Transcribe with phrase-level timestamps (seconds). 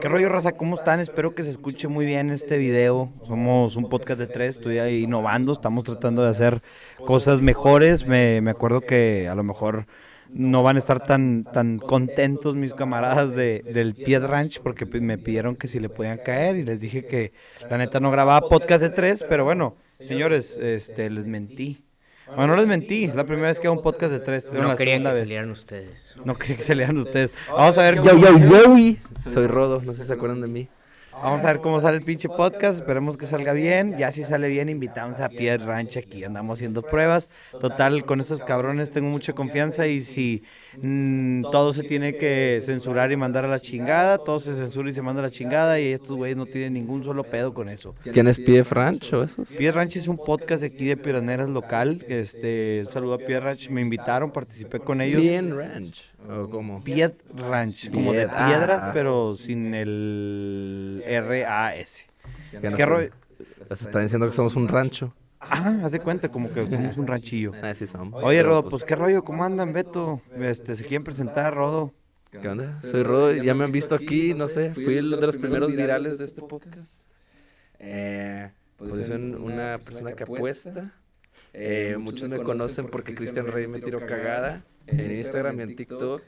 [0.00, 0.52] ¿Qué rollo, raza?
[0.52, 1.00] ¿Cómo están?
[1.00, 3.12] Espero que se escuche muy bien este video.
[3.26, 6.62] Somos un podcast de tres, estoy ahí innovando, estamos tratando de hacer
[7.04, 8.06] cosas mejores.
[8.06, 9.86] Me, me acuerdo que a lo mejor
[10.30, 15.18] no van a estar tan, tan contentos mis camaradas de, del Pied Ranch porque me
[15.18, 17.32] pidieron que si le podían caer y les dije que
[17.68, 21.84] la neta no grababa podcast de tres, pero bueno, señores, este, les mentí.
[22.26, 24.52] Bueno, no les mentí, es la primera vez que hago un podcast de tres.
[24.52, 25.18] No la quería que vez.
[25.18, 26.16] salieran ustedes.
[26.24, 27.30] No quería que salieran ustedes.
[27.48, 28.76] Vamos a ver, Yo, yo, yo,
[29.30, 30.68] soy Rodo, no sé si se acuerdan de mí.
[31.12, 32.78] Vamos a ver cómo sale el pinche podcast.
[32.78, 33.96] Esperemos que salga bien.
[33.98, 36.24] Ya si sale bien, invitamos a Pierre Ranch aquí.
[36.24, 37.28] Andamos haciendo pruebas.
[37.60, 39.86] Total, con estos cabrones tengo mucha confianza.
[39.86, 40.42] Y si
[40.80, 44.94] mm, todo se tiene que censurar y mandar a la chingada, todo se censura y
[44.94, 45.80] se manda a la chingada.
[45.80, 47.94] Y estos güeyes no tienen ningún solo pedo con eso.
[48.02, 49.50] ¿Quién es PF Ranch o esos?
[49.50, 52.04] Pierre Ranch es un podcast de aquí de Piraneras local.
[52.08, 53.68] Este, un saludo a Pierre Ranch.
[53.70, 55.20] Me invitaron, participé con ellos.
[55.20, 56.12] Bien Ranch.
[56.28, 56.82] ¿O cómo?
[56.82, 58.90] Pied Ranch, como de ah, piedras, ah.
[58.94, 62.06] pero sin el R-A-S.
[62.52, 63.10] ¿Qué te- rollo?
[63.68, 65.12] Están diciendo que somos un rancho.
[65.44, 67.52] Ah, haz de cuenta, como que somos un ranchillo.
[67.62, 68.22] Ah, sí somos.
[68.22, 70.22] Oye, Rodo, pues qué rollo, ¿cómo andan, Beto?
[70.36, 71.92] Este, ¿se quieren presentar, Rodo?
[72.30, 72.74] ¿Qué onda?
[72.74, 76.18] Soy Rodo, ya me han visto aquí, no sé, fui el de los primeros virales
[76.18, 77.02] de este podcast.
[77.78, 80.92] Eh, pues soy un- una persona que apuesta.
[81.52, 86.22] Eh, muchos me conocen porque Cristian Rey me tiró cagada en Instagram y en TikTok.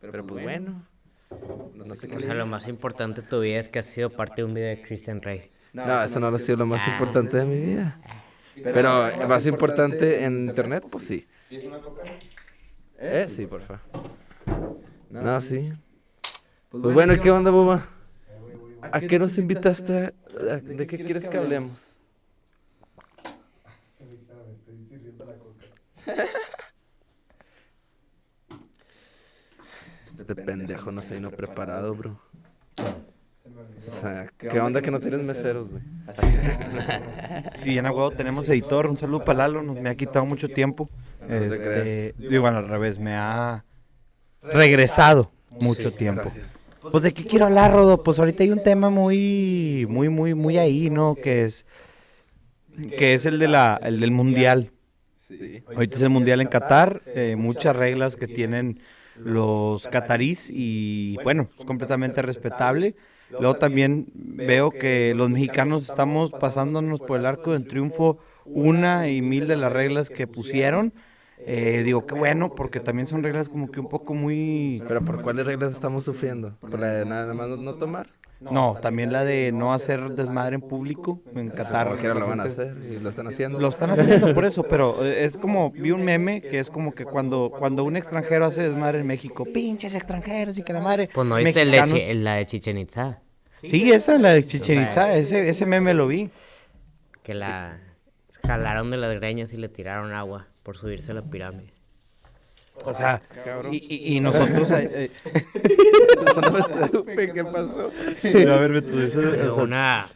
[0.00, 0.86] Pero pues bueno,
[1.74, 4.10] no sé qué O sea, lo más importante de tu vida es que has sido
[4.10, 5.50] parte de un video de Christian Rey.
[5.72, 8.00] No, eso no ha sido lo más importante de mi vida.
[8.62, 11.26] Pero más importante en internet, pues sí.
[12.98, 13.80] Eh, sí, por favor.
[15.10, 15.72] No, sí.
[16.70, 17.88] Pues bueno, ¿y qué onda, boba?
[18.92, 19.92] ¿A qué nos invitaste?
[19.98, 20.14] a-
[20.54, 21.72] a- ¿De qué quieres que hablemos?
[30.06, 32.20] Este pendejo no se vino preparado, bro.
[33.88, 35.82] O sea, ¿qué onda que no tienes meseros, güey?
[37.62, 40.48] Sí, bien a huevo, tenemos editor, un saludo para Lalo, nos me ha quitado mucho
[40.48, 40.88] tiempo.
[41.28, 43.64] Este, digo, bueno, al revés, me ha
[44.42, 46.30] regresado mucho tiempo.
[46.90, 50.58] Pues de qué quiero hablar, Rodo, pues ahorita hay un tema muy, muy, muy, muy
[50.58, 51.16] ahí, ¿no?
[51.16, 51.66] Que es,
[52.96, 54.70] que es el de la, el del mundial.
[55.18, 55.62] Sí.
[55.66, 58.80] Ahorita es el mundial en Qatar, eh, muchas reglas que tienen
[59.16, 62.94] los catarís y bueno, es completamente respetable.
[63.30, 69.20] Luego también veo que los mexicanos estamos pasándonos por el arco del triunfo una y
[69.22, 70.92] mil de las reglas que pusieron.
[71.40, 74.82] Eh, digo, qué bueno, porque también son reglas como que un poco muy...
[74.88, 76.56] ¿Pero por cuáles reglas estamos sufriendo?
[76.60, 78.10] ¿Por la de nada más no tomar?
[78.40, 81.88] No, también la de no hacer desmadre en público en Qatar.
[81.88, 83.58] Como quiera lo van a hacer y lo están haciendo.
[83.58, 86.94] Lo están haciendo por eso, pero eh, es como, vi un meme que es como
[86.94, 91.10] que cuando, cuando un extranjero hace desmadre en México, pinches extranjeros y que la madre.
[91.12, 93.20] Pues no viste la de Chichen Itza,
[93.56, 96.30] Sí, esa, la de Chichen Itza, ese, ese meme lo vi.
[97.24, 97.80] que la
[98.46, 101.72] jalaron de las greñas y le tiraron agua por subirse a la pirámide.
[102.84, 103.22] O sea,
[103.70, 104.70] y, y- y nosotros.
[104.72, 105.10] eh,
[106.92, 107.90] supe, ¿qué pasó?
[108.24, 110.08] eh, a ver, eso- sea, Una.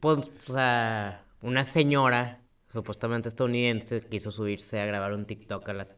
[0.00, 2.40] Pues, o sea, una señora,
[2.72, 5.88] supuestamente estadounidense, quiso subirse a grabar un TikTok a la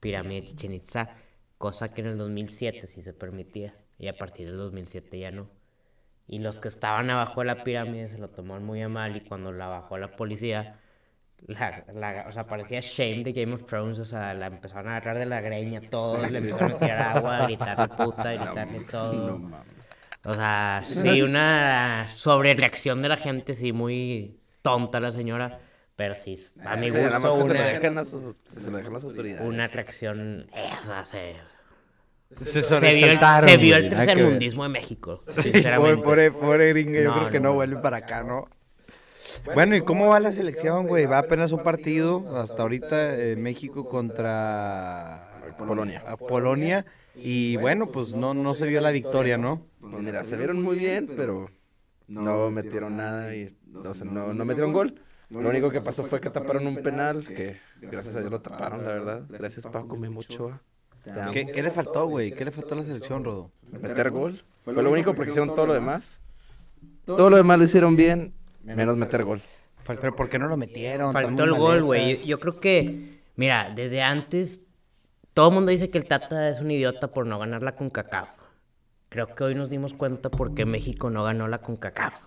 [0.00, 1.10] pirámide de Chichen Itza,
[1.58, 5.48] cosa que en el 2007 sí se permitía, y a partir del 2007 ya no.
[6.26, 9.20] Y los que estaban abajo de la pirámide se lo tomaron muy a mal, y
[9.20, 10.80] cuando la bajó la policía,
[11.46, 14.96] la, la- o sea, parecía Shame de Game of Thrones, o sea, la empezaron a
[14.96, 18.80] agarrar de la greña todos, le empezaron a tirar agua, a gritarle puta, a gritarle
[18.82, 19.42] todo.
[20.24, 25.60] O sea, sí, una sobrereacción de la gente, sí, muy tonta la señora,
[25.96, 27.64] pero sí, a mi Sí, nada más gusto una,
[29.38, 31.36] una reacción, eh, o sea, se,
[32.30, 36.02] se se vio el, se vio el tercermundismo de México, sinceramente.
[36.02, 37.54] pobre, pobre gringa, yo No, creo que no, no no.
[37.54, 38.48] vuelve para acá, ¿no?
[39.54, 41.06] Bueno, ¿y cómo va la selección, güey?
[41.06, 46.02] Va apenas un partido, hasta ahorita eh, México contra Polonia.
[46.06, 46.84] a Polonia.
[47.14, 49.62] Y bueno, pues no, no se vio la victoria, ¿no?
[49.80, 51.50] Pues mira, se vieron muy bien, pero
[52.08, 55.00] no metieron nada y o sea, no, no metieron gol.
[55.30, 58.84] Lo único que pasó fue que taparon un penal, que gracias a Dios lo taparon,
[58.84, 59.22] la verdad.
[59.28, 60.62] Gracias Paco Memochoa.
[61.32, 62.32] ¿Qué, qué le faltó, güey?
[62.32, 63.50] ¿Qué le faltó a la selección, Rodo?
[63.70, 64.42] Meter gol.
[64.64, 66.20] Fue lo único porque hicieron todo lo demás.
[67.04, 68.34] Todo lo demás lo hicieron bien,
[68.74, 69.40] menos meter gol.
[69.86, 71.12] Pero ¿por qué no lo metieron?
[71.12, 72.18] Faltó el gol, güey.
[72.18, 74.60] Yo, yo creo que, mira, desde antes,
[75.32, 78.30] todo el mundo dice que el Tata es un idiota por no ganar la CONCACAF.
[79.08, 82.20] Creo que hoy nos dimos cuenta por qué México no ganó la CONCACAF.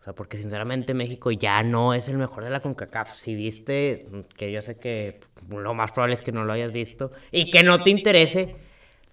[0.00, 3.14] O sea, porque sinceramente México ya no es el mejor de la CONCACAF.
[3.14, 7.12] Si viste, que yo sé que lo más probable es que no lo hayas visto
[7.30, 8.56] y que no te interese,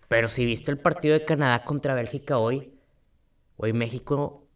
[0.09, 2.73] Pero si viste el partido de Canadá contra Bélgica hoy,
[3.57, 4.48] hoy México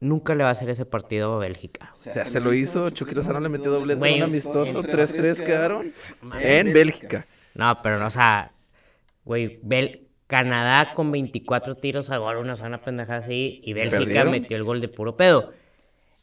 [0.00, 1.90] nunca le va a hacer ese partido a Bélgica.
[1.92, 5.92] O sea, se lo hizo, Chucky Lozano le metió doblete Güey, un amistoso, 3-3 quedaron
[6.40, 7.26] en Bélgica.
[7.54, 8.52] No, pero no, o sea,
[9.24, 14.30] güey, Bel- Canadá con 24 tiros a gol, una zona pendejada así, y Bélgica ¿Perdieron?
[14.30, 15.52] metió el gol de puro pedo.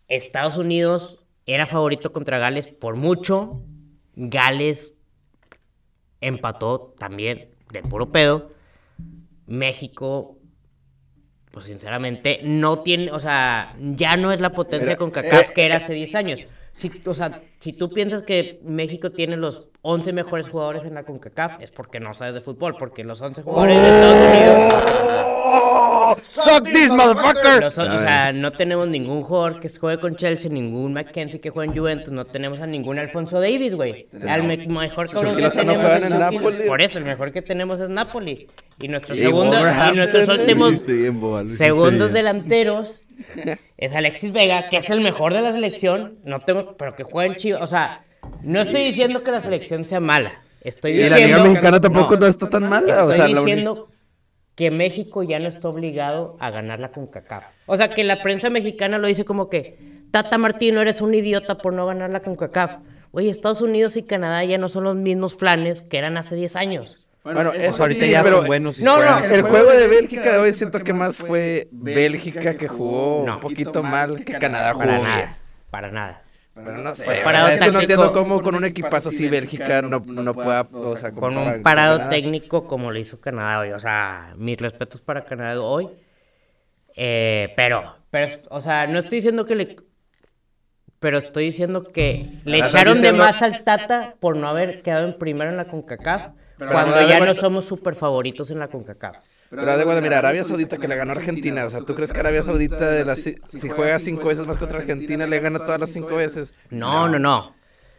[0.08, 3.62] Estados Unidos era favorito contra Gales por mucho.
[4.16, 4.98] Gales
[6.22, 8.52] empató también de puro pedo.
[9.46, 10.37] México,
[11.58, 15.54] pues sinceramente, no tiene, o sea, ya no es la potencia Era- con CACAF eh,
[15.56, 16.44] que era hace 10 años.
[16.72, 21.02] Si, o sea, si tú piensas que México tiene los 11 mejores jugadores en la
[21.02, 25.07] CONCACAF, es porque no sabes de fútbol, porque los 11 jugadores de Estados Unidos...
[26.24, 27.64] Suck this, motherfucker.
[27.66, 31.78] o sea, no tenemos ningún jugador que juegue con Chelsea, ningún Mackenzie que juegue en
[31.78, 34.08] Juventus, no tenemos a ningún Alfonso Davis, güey.
[34.28, 36.68] Al me- mejor cabrón que tenemos juega es en Chucky- Napoli.
[36.68, 38.48] Por eso, el mejor que tenemos es Napoli.
[38.80, 40.76] Y nuestro Y segundo, y nuestros últimos
[41.48, 43.04] segundos delanteros
[43.78, 47.32] es Alexis Vega, que es el mejor de la selección, no tengo, pero que juega
[47.32, 47.62] en Chivas.
[47.62, 48.04] O sea,
[48.44, 50.42] no estoy diciendo que la selección sea mala.
[50.62, 51.38] Estoy Y la diciendo.
[51.38, 53.06] Liga Mexicana tampoco no, está tan mala.
[53.06, 53.88] o Estoy sea, diciendo
[54.58, 57.44] que México ya no está obligado a ganarla con CACAF.
[57.68, 59.78] O sea, que la prensa mexicana lo dice como que,
[60.10, 62.78] Tata Martino, eres un idiota por no ganarla con CACAF.
[63.12, 66.56] Oye, Estados Unidos y Canadá ya no son los mismos flanes que eran hace 10
[66.56, 67.06] años.
[67.24, 69.88] Bueno, Pues eso ahorita sí, ya pero son buenos y No, no, el juego de
[69.88, 73.36] Bélgica de hoy siento que más fue Bélgica que jugó No.
[73.36, 75.38] un poquito mal que Canadá jugó Para nada,
[75.70, 76.22] para nada.
[76.66, 80.00] Pero no sé, parado es que no entiendo cómo con un equipazo así Bélgica no,
[80.00, 82.10] no pueda, o sea, Con un parado Canadá.
[82.10, 83.72] técnico como lo hizo Canadá hoy.
[83.72, 85.90] O sea, mis respetos para Canadá hoy.
[86.96, 89.76] Eh, pero, pero, o sea, no estoy diciendo que le...
[91.00, 94.82] Pero estoy diciendo que le Ah, estás echaron de más al Tata por no haber
[94.82, 96.34] quedado en primero en la CONCACAF.
[96.58, 99.18] Pero cuando ya no somos súper favoritos en la CONCACAF.
[99.50, 101.66] Pero haz de cuenta, mira, Arabia Saudita que le ganó a Argentina.
[101.66, 104.58] O sea, ¿tú crees que Arabia Saudita, de las, si, si juega cinco veces más
[104.58, 106.54] contra Argentina, le gana todas las cinco veces?
[106.70, 107.56] No, no, no.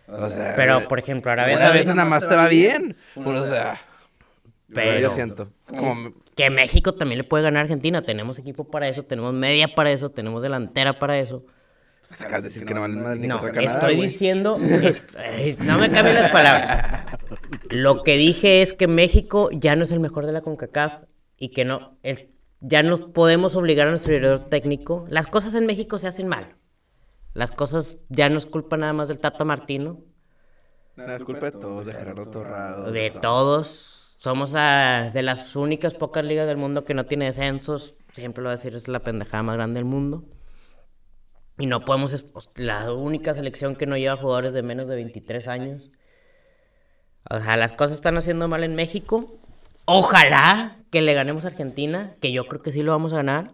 [0.09, 1.95] O sea, Pero, por ejemplo, Arabia Saudita...
[1.95, 2.97] nada más te va bien.
[3.15, 3.81] O sea,
[4.75, 5.51] Pero- yo siento.
[5.77, 8.03] Como, Que México también le puede ganar a Argentina.
[8.03, 11.45] Tenemos equipo para eso, tenemos media para eso, tenemos delantera para eso.
[12.07, 15.17] pues, acabas de decir que no ni No, Canadá, estoy diciendo, est-
[15.61, 17.07] no me cambien las palabras.
[17.71, 20.95] Lo que dije es que México ya no es el mejor de la CONCACAF
[21.39, 22.31] y que no, el-
[22.61, 25.07] ya no podemos obligar a nuestro director técnico.
[25.09, 26.57] Las cosas en México se hacen mal.
[27.35, 30.01] Las cosas ya no es culpa nada más del Tata Martino,
[30.97, 32.91] No, es culpa de todos, de Gerardo Torrado.
[32.91, 34.17] de todos.
[34.19, 37.95] Somos de las únicas pocas ligas del mundo que no tiene descensos.
[38.13, 40.25] Siempre lo voy a decir, es la pendejada más grande del mundo.
[41.57, 44.97] Y no podemos, es pues, la única selección que no lleva jugadores de menos de
[44.97, 45.93] 23 años.
[47.31, 49.39] O sea, las cosas están haciendo mal en México.
[49.91, 53.53] Ojalá que le ganemos a Argentina, que yo creo que sí lo vamos a ganar.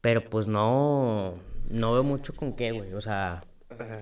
[0.00, 1.34] Pero pues no,
[1.68, 2.94] no veo mucho con qué, güey.
[2.94, 3.42] O sea,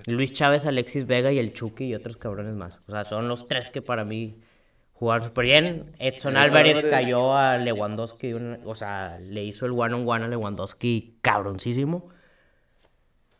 [0.06, 2.78] Luis Chávez, Alexis Vega y el Chucky y otros cabrones más.
[2.86, 4.38] O sea, son los tres que para mí
[4.92, 5.96] jugaron súper bien.
[5.98, 8.32] Edson Álvarez cayó a Lewandowski,
[8.64, 12.08] o sea, le hizo el one on one a Lewandowski cabroncísimo.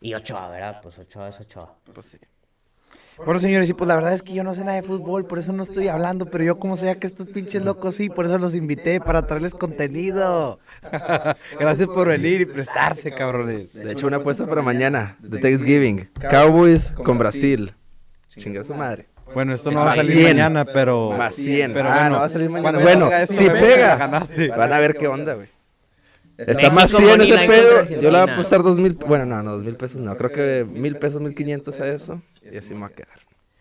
[0.01, 0.79] Y Ochoa, ¿verdad?
[0.81, 1.75] Pues Ochoa es Ochoa.
[1.93, 2.17] Pues sí.
[3.25, 5.39] Bueno, señores, y pues la verdad es que yo no sé nada de fútbol, por
[5.39, 8.37] eso no estoy hablando, pero yo como sea que estos pinches locos sí, por eso
[8.37, 10.59] los invité, para traerles contenido.
[11.59, 13.73] Gracias por venir y prestarse, cabrones.
[13.73, 16.09] De hecho, una apuesta para mañana, de Thanksgiving.
[16.29, 17.73] Cowboys con Brasil.
[18.29, 19.07] Chinga su madre.
[19.33, 20.27] Bueno, esto no va a salir 100.
[20.27, 21.11] mañana, pero...
[21.11, 21.73] Más 100.
[21.73, 22.79] Pero ah, bueno, no va a salir mañana.
[22.79, 24.47] Bueno, si me voy a- pega, ganaste.
[24.49, 25.47] van a ver qué onda, güey.
[26.37, 27.85] Está México más 100 Money ese pedo.
[27.85, 28.93] Yo le voy a apostar dos mil.
[28.93, 30.15] Bueno, no, no, dos mil pesos no.
[30.17, 32.21] Creo que mil pesos, mil quinientos a eso.
[32.51, 33.19] Y así me va a quedar.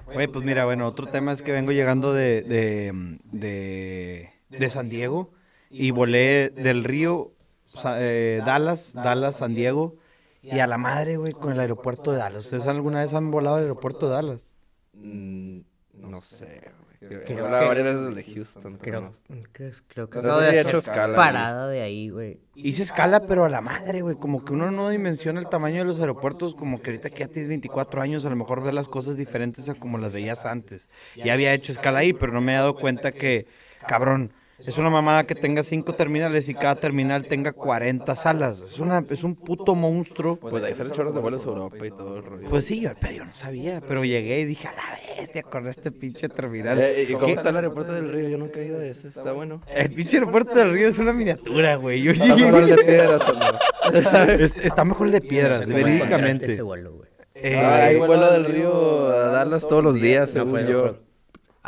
[0.09, 4.89] Oye, pues mira, bueno, otro tema es que vengo llegando de, de, de, de San
[4.89, 5.33] Diego
[5.71, 7.33] y volé del río
[7.65, 9.97] Sa- eh, Dallas, Dallas, San Diego
[10.43, 12.45] y a la madre, güey, con el aeropuerto de Dallas.
[12.45, 14.53] ¿Ustedes alguna vez han volado al aeropuerto de Dallas?
[14.93, 15.59] Mm,
[15.95, 16.86] no sé, güey.
[17.07, 18.79] Creo Creo que- que varias veces de Houston.
[18.79, 19.13] Creo, no.
[19.53, 21.17] creo, creo que No de hecho escala, güey.
[21.17, 22.39] parada de ahí, güey.
[22.55, 24.17] Hice escala, pero a la madre, güey.
[24.17, 26.55] Como que uno no dimensiona el tamaño de los aeropuertos.
[26.55, 29.69] Como que ahorita que ya tienes 24 años, a lo mejor ves las cosas diferentes
[29.69, 30.89] a como las veías antes.
[31.17, 33.47] Ya había hecho escala ahí, pero no me he dado cuenta que,
[33.87, 38.63] cabrón, es una mamada que tenga cinco terminales y cada terminal tenga 40 salas.
[38.63, 40.37] Es, una, es un puto monstruo.
[40.37, 42.49] Pues de ahí salen chorros de vuelos a Europa y todo el rollo.
[42.49, 43.81] Pues sí, yo, pero yo no sabía.
[43.87, 46.79] Pero llegué y dije, a la bestia, con este pinche terminal.
[46.81, 47.33] Eh, ¿Y cómo ¿Qué?
[47.33, 48.29] está el aeropuerto del río?
[48.31, 49.09] Yo nunca he ido a ese.
[49.09, 49.61] Está bueno.
[49.69, 52.03] El pinche aeropuerto del río es una miniatura, güey.
[52.03, 54.33] Yo Está mejor el de piedras no.
[54.33, 56.47] Es- está mejor el de piedras, ¿Cómo encontraste verídicamente.
[56.47, 57.09] ese vuelo, güey?
[57.35, 60.99] Eh, Ah, hay vuelo del río a Dallas todos los días, No, según yo.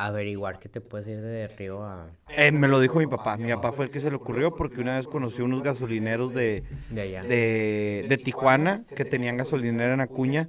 [0.06, 2.06] Averiguar que te puedes ir de Río a...
[2.28, 3.36] Eh, me lo dijo mi papá.
[3.36, 6.62] Mi papá fue el que se le ocurrió porque una vez conoció unos gasolineros de,
[6.90, 7.22] De allá.
[7.24, 10.48] de, de Tijuana que tenían gasolinera en Acuña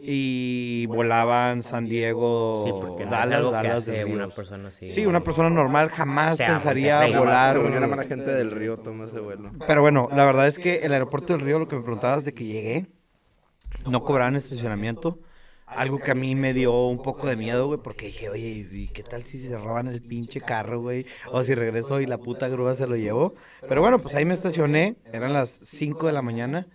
[0.00, 4.68] y volaban San Diego, Sí, porque no es Dallas, que Dallas hace de una persona
[4.68, 4.92] así.
[4.92, 7.56] Sí, una persona normal jamás sea, pensaría Monterrey, volar.
[7.56, 9.50] Según yo, una mala gente del río toma ese vuelo.
[9.66, 12.32] Pero bueno, la verdad es que el aeropuerto del Río, lo que me preguntabas de
[12.32, 12.86] que llegué,
[13.86, 15.18] no cobraban estacionamiento.
[15.74, 18.88] Algo que a mí me dio un poco de miedo, güey, porque dije, oye, ¿y
[18.88, 21.06] qué tal si se roban el pinche carro, güey?
[21.30, 23.34] O si regreso y la puta grúa se lo llevó.
[23.66, 26.66] Pero bueno, pues ahí me estacioné, eran las 5 de la mañana,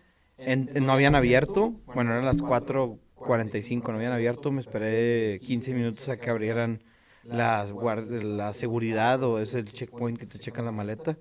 [0.45, 5.73] en- en- no habían abierto, bueno, eran las 4.45, no habían abierto, me esperé 15
[5.73, 6.83] minutos a que abrieran
[7.23, 11.17] las la seguridad o es el checkpoint que te checan la maleta.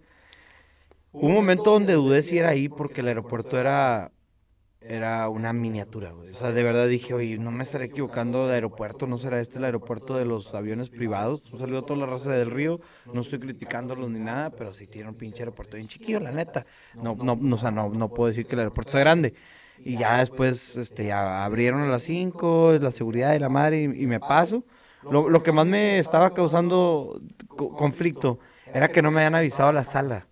[1.12, 4.12] Un momento donde dudé si era ahí porque el aeropuerto era
[4.84, 6.30] era una miniatura, güey.
[6.30, 9.58] O sea, de verdad dije, oye, no me estaré equivocando de aeropuerto, no será este
[9.58, 11.42] el aeropuerto de los aviones privados.
[11.52, 12.80] Un saludo a toda la raza del río,
[13.12, 16.66] no estoy criticándolos ni nada, pero sí tiene un pinche aeropuerto bien chiquillo, la neta.
[17.00, 19.34] No, no, no, o sea, no, no puedo decir que el aeropuerto sea grande.
[19.84, 23.88] Y ya después, este, ya abrieron a las 5, la seguridad de la madre, y,
[24.06, 24.64] me paso.
[25.08, 27.20] Lo, lo que más me estaba causando
[27.56, 28.38] co- conflicto
[28.72, 30.28] era que no me habían avisado a la sala.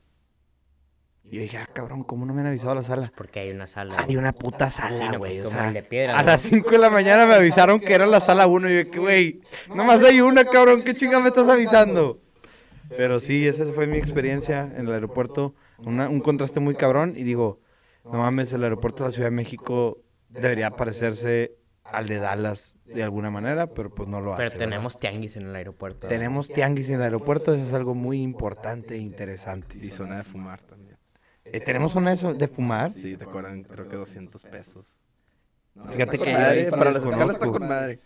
[1.31, 3.13] Y yo dije, ah, cabrón, ¿cómo no me han avisado a la sala?
[3.17, 4.05] Porque hay una sala.
[4.07, 5.37] Hay una puta sala, güey.
[5.41, 6.27] pues, o sea, de piedra, a ¿no?
[6.27, 8.69] las 5 de la mañana me avisaron que era la sala 1.
[8.71, 9.41] Y yo, güey,
[9.75, 10.83] nomás hay una, cabrón.
[10.83, 12.21] ¿Qué chinga me estás avisando?
[12.97, 15.55] Pero sí, esa fue mi experiencia en el aeropuerto.
[15.79, 17.15] una- un contraste muy cabrón.
[17.17, 17.61] Y digo,
[18.05, 23.03] no mames, el aeropuerto de la Ciudad de México debería parecerse al de Dallas de
[23.03, 24.43] alguna manera, pero pues no lo hace.
[24.43, 24.65] Pero ¿verdad?
[24.67, 26.07] tenemos tianguis en el aeropuerto.
[26.09, 29.79] Tenemos tianguis en el aeropuerto, eso es algo muy importante e interesante.
[29.81, 30.90] Y zona de fumar también.
[31.45, 32.93] Eh, ¿Tenemos una de eso- de fumar?
[32.93, 34.99] Sí, te cobran creo que 200 pesos.
[35.75, 37.21] No, Fíjate que madre, ahí para las desconozco.
[37.33, 38.01] escalas está con madre.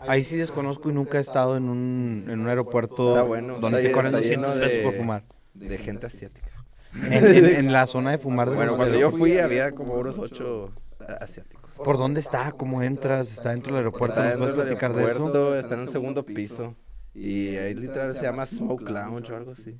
[0.00, 3.90] Ahí sí desconozco y nunca he estado en un, en un aeropuerto bueno, donde te
[3.90, 5.24] cobran está 200 lleno pesos por fumar.
[5.54, 6.50] De gente asiática.
[6.94, 10.18] En, en- en la zona de fumar de Bueno, cuando yo fui había como unos
[10.18, 10.72] ocho
[11.20, 11.72] asiáticos.
[11.84, 12.52] ¿Por dónde está?
[12.52, 13.32] ¿Cómo entras?
[13.32, 14.20] ¿Está dentro del aeropuerto?
[14.20, 15.10] Está ¿Nos dentro puedes del platicar de eso?
[15.10, 16.74] aeropuerto, está en el segundo piso.
[17.14, 19.76] Y ahí literal se llama Smoke Lounge o algo así.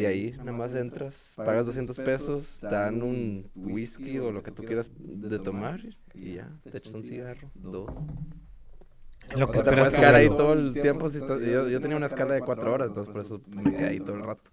[0.00, 4.50] Y ahí nada más entras, pagas 200 pesos, te dan un whisky o lo que
[4.50, 5.80] tú quieras de tomar
[6.14, 7.90] y ya, te echas un cigarro, dos.
[9.36, 11.10] Lo que O te esperas puedes quedar ahí todo el tiempo.
[11.10, 14.00] si yo, yo tenía una escala de cuatro horas, entonces por eso me quedé ahí
[14.00, 14.50] todo el rato.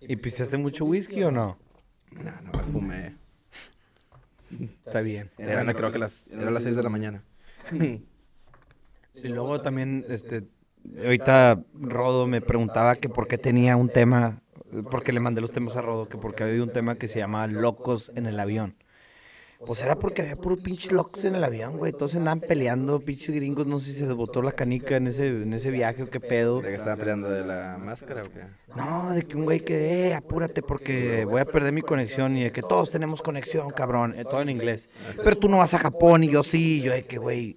[0.00, 1.58] ¿Y pisaste mucho whisky o no?
[2.12, 3.16] No, nada más fumé.
[4.86, 5.30] Está bien.
[5.38, 7.22] Eran creo que las, eran las 6 de la mañana.
[9.22, 10.44] Y luego también, este,
[11.02, 14.42] ahorita Rodo me preguntaba que por qué tenía un tema,
[14.90, 17.46] porque le mandé los temas a Rodo, que porque había un tema que se llamaba
[17.46, 18.76] Locos en el avión.
[19.64, 21.90] Pues era porque había puros pinches locos en el avión, güey.
[21.92, 23.66] Todos andaban peleando, pinches gringos.
[23.66, 26.60] No sé si se botó la canica en ese, en ese viaje o qué pedo.
[26.60, 28.40] ¿De que estaban peleando de la máscara o qué?
[28.74, 32.44] No, de que un güey que, eh, apúrate porque voy a perder mi conexión y
[32.44, 34.90] de que todos tenemos conexión, cabrón, eh, todo en inglés.
[35.24, 37.56] Pero tú no vas a Japón y yo sí, yo de que, güey,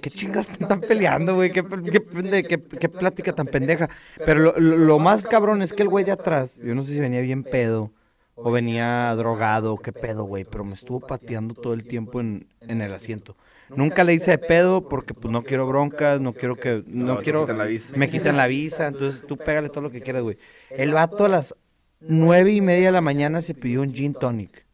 [0.00, 1.50] ¿qué chingas están peleando, güey?
[1.52, 3.88] ¿Qué, qué, pende- qué- qué plática tan pendeja?
[4.24, 7.20] Pero lo, más cabrón es que el güey de atrás, yo no sé si venía
[7.20, 7.92] bien pedo
[8.34, 12.80] o venía drogado, qué pedo, güey, pero me estuvo pateando todo el tiempo en, en
[12.82, 13.36] el asiento.
[13.74, 17.20] Nunca le hice de pedo porque pues no quiero broncas, no quiero que, no, No,
[17.22, 17.92] quiero, quitan la visa.
[17.96, 20.38] me quitan la visa, entonces tú pégale todo lo que quieras, güey.
[20.70, 21.54] El vato a las
[22.00, 24.64] nueve y media de la mañana se pidió un gin tonic.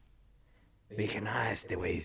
[0.97, 2.03] Dije, no, este güey,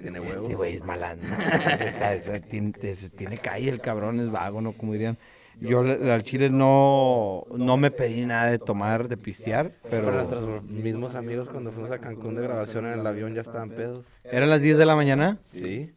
[0.00, 0.54] Tiene este huevos.
[0.54, 1.28] güey es malandro.
[2.50, 2.72] tiene,
[3.16, 4.72] tiene calle, el cabrón es vago, ¿no?
[4.72, 5.18] Como dirían.
[5.60, 10.62] Yo al chile no, no me pedí nada de tomar, de pistear, Pero pero nuestros
[10.62, 14.06] mismos amigos cuando fuimos a Cancún de grabación en el avión ya estaban pedos.
[14.22, 15.38] eran las 10 de la mañana.
[15.42, 15.92] Sí.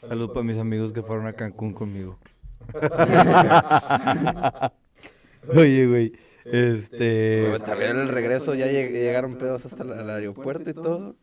[0.00, 2.18] Salud para mis amigos que fueron a Cancún conmigo.
[5.54, 6.12] Oye, güey,
[6.44, 7.42] este...
[7.44, 11.14] Pero también en el regreso ya lleg- llegaron pedos hasta el aeropuerto y todo.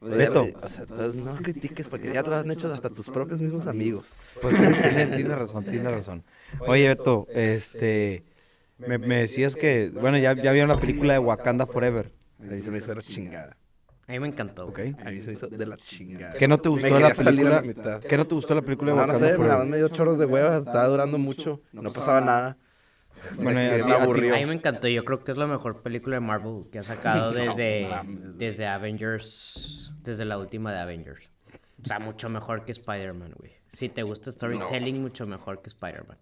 [0.00, 0.46] Beto.
[0.62, 4.16] O sea, entonces no critiques porque ya lo han hecho hasta tus propios mismos amigos.
[4.40, 6.24] Pues tiene, tiene razón, tiene razón.
[6.60, 8.24] Oye, Beto, este...
[8.78, 12.62] Me, me decías que, bueno, ya, ya vieron la película de Wakanda Forever, A mí
[12.62, 13.56] se me hizo de la chingada.
[14.06, 14.68] A mí me encantó.
[14.68, 14.78] ¿ok?
[15.04, 16.34] A mí se me hizo de la chingada.
[16.34, 17.62] ¿Qué no te gustó de la película?
[18.08, 20.18] ¿Qué no te gustó de la película de No, no Wakanda sé, me medio chorros
[20.18, 22.56] de hueva, estaba durando mucho, no pasaba nada.
[23.36, 24.34] Bueno, a que ti- me a ti- aburrió.
[24.34, 24.88] A mí me encantó.
[24.88, 27.88] Yo creo que es la mejor película de Marvel que ha sacado desde,
[28.36, 31.28] desde Avengers, desde la última de Avengers.
[31.82, 33.52] O sea, mucho mejor que Spider-Man, güey.
[33.72, 36.16] Si te gusta storytelling, mucho mejor que Spider-Man.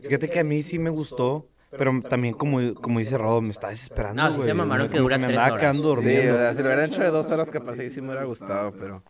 [0.00, 3.68] Fíjate que a mí sí me gustó, pero también como, como dice Rodo, me está
[3.68, 4.54] desesperando, No, sí se güey.
[4.54, 5.60] mamaron que dura me tres horas.
[5.60, 6.34] quedando Sí, durmiendo.
[6.34, 8.72] o sea, si lo hubieran hecho de dos horas capaz sí, sí me hubiera gustado,
[8.72, 9.04] pero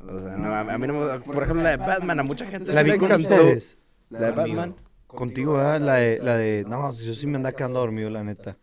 [0.00, 2.72] O sea, no, a, mí no me Por ejemplo, la de Batman, a mucha gente
[2.72, 3.34] La vi le con encantó.
[3.34, 3.78] ustedes.
[4.08, 4.74] La de Batman.
[5.14, 5.80] Contigo, ¿verdad?
[5.80, 6.64] La de, la de...
[6.66, 8.56] No, yo sí me andaba quedando dormido, la neta.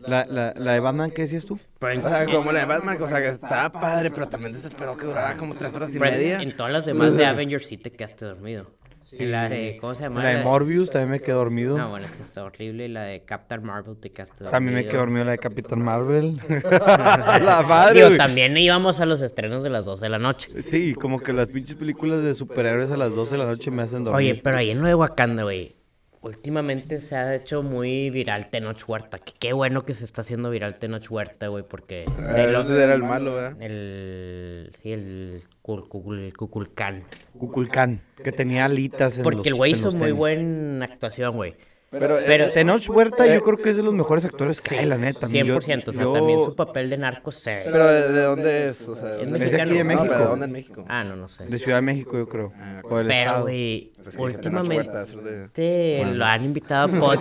[0.00, 1.60] La, la, la de Batman, ¿qué decías tú?
[1.80, 4.66] En, O sea, como la de Batman, o sea, que estaba padre, pero también se
[4.66, 6.42] esperó que durara como tres horas y en- media.
[6.42, 8.66] en todas las demás de Avengers sí te quedaste dormido.
[9.12, 10.22] En la de, ¿cómo se llama?
[10.22, 11.76] La de Morbius también me quedé dormido.
[11.76, 12.88] No, bueno, esta está horrible.
[12.88, 14.52] La de Captain Marvel te quedaste dormido.
[14.52, 16.40] También me quedé dormido la de Capitán Marvel.
[16.70, 20.62] la madre, Digo, también íbamos a los estrenos de las 12 de la noche.
[20.62, 23.82] Sí, como que las pinches películas de superhéroes a las 12 de la noche me
[23.82, 24.32] hacen dormir.
[24.32, 25.76] Oye, pero ahí en lo de Wakanda, güey.
[26.22, 29.18] Últimamente se ha hecho muy viral Tenoch Huerta.
[29.18, 32.78] Que qué bueno que se está haciendo viral Tenoch Huerta, güey, porque Ah, se lo-
[32.80, 33.60] era el malo, ¿verdad?
[33.60, 37.04] el sí, el, cul- cul- el Kukulkan.
[37.36, 40.14] Kukulkan, que tenía alitas en Porque los- el güey hizo muy tenis.
[40.16, 41.54] buena actuación, güey.
[41.92, 44.86] Pero, Pero- eh, Tenoch Huerta yo creo que es de los mejores actores que hay,
[44.86, 45.26] la neta.
[45.28, 45.88] 100%.
[45.88, 47.62] o sea, yo- también su papel de narco se...
[47.66, 48.88] pero ¿de, de dónde es?
[48.88, 50.04] O sea, Es ¿dónde de aquí de No, México.
[50.08, 50.84] pero ¿de dónde en México?
[50.88, 51.44] Ah, no, no sé.
[51.44, 52.52] De Ciudad de México, yo creo.
[52.58, 57.18] Ah, o del Pero, güey, Pues Tenoch Huerta, de- últimamente lo han invitado a pod...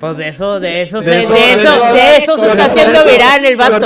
[0.00, 2.50] Pues de eso, de eso, se, De de eso- eso, de de eso- eso se
[2.50, 3.80] está haciendo viral el vato.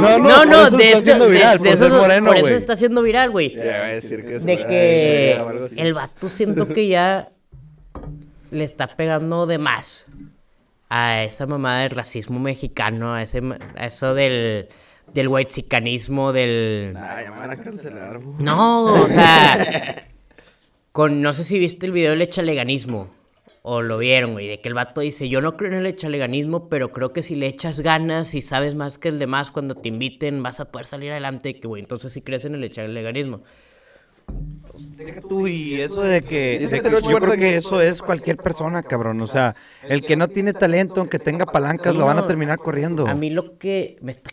[0.00, 2.56] No, No, no, eso de de, viral, de eso, moreno, por eso güey.
[2.56, 3.54] está haciendo viral, güey.
[3.56, 5.40] Eso De que
[5.76, 7.28] el vato siento que ya
[8.50, 10.06] le está pegando de más
[10.90, 13.40] a esa mamada del racismo mexicano, a, ese,
[13.76, 14.68] a eso del,
[15.12, 16.94] del whitezicanismo, del...
[16.96, 18.18] Ah, ya me van a cancelar.
[18.18, 18.36] güey.
[18.40, 20.06] No, o sea,
[20.92, 23.08] con, no sé si viste el video del echaleganismo,
[23.66, 26.68] o lo vieron, güey, de que el vato dice, yo no creo en el echaleganismo,
[26.68, 29.88] pero creo que si le echas ganas y sabes más que el demás cuando te
[29.88, 33.40] inviten, vas a poder salir adelante, que güey, entonces sí crees en el echaleganismo.
[34.98, 39.22] Deja tú y eso de que, de yo creo que eso es cualquier persona, cabrón.
[39.22, 39.56] O sea,
[39.88, 43.06] el que no tiene talento, aunque tenga palancas, Sí, lo van a terminar corriendo.
[43.06, 44.30] A mí lo que me está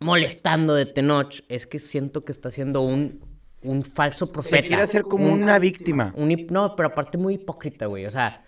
[0.00, 3.20] molestando de Tenoch es que siento que está siendo un,
[3.62, 4.56] un falso profeta.
[4.56, 6.12] Se quiere hacer como Un- una víctima.
[6.16, 8.06] un no, pero aparte muy hipócrita, güey.
[8.06, 8.44] O sea,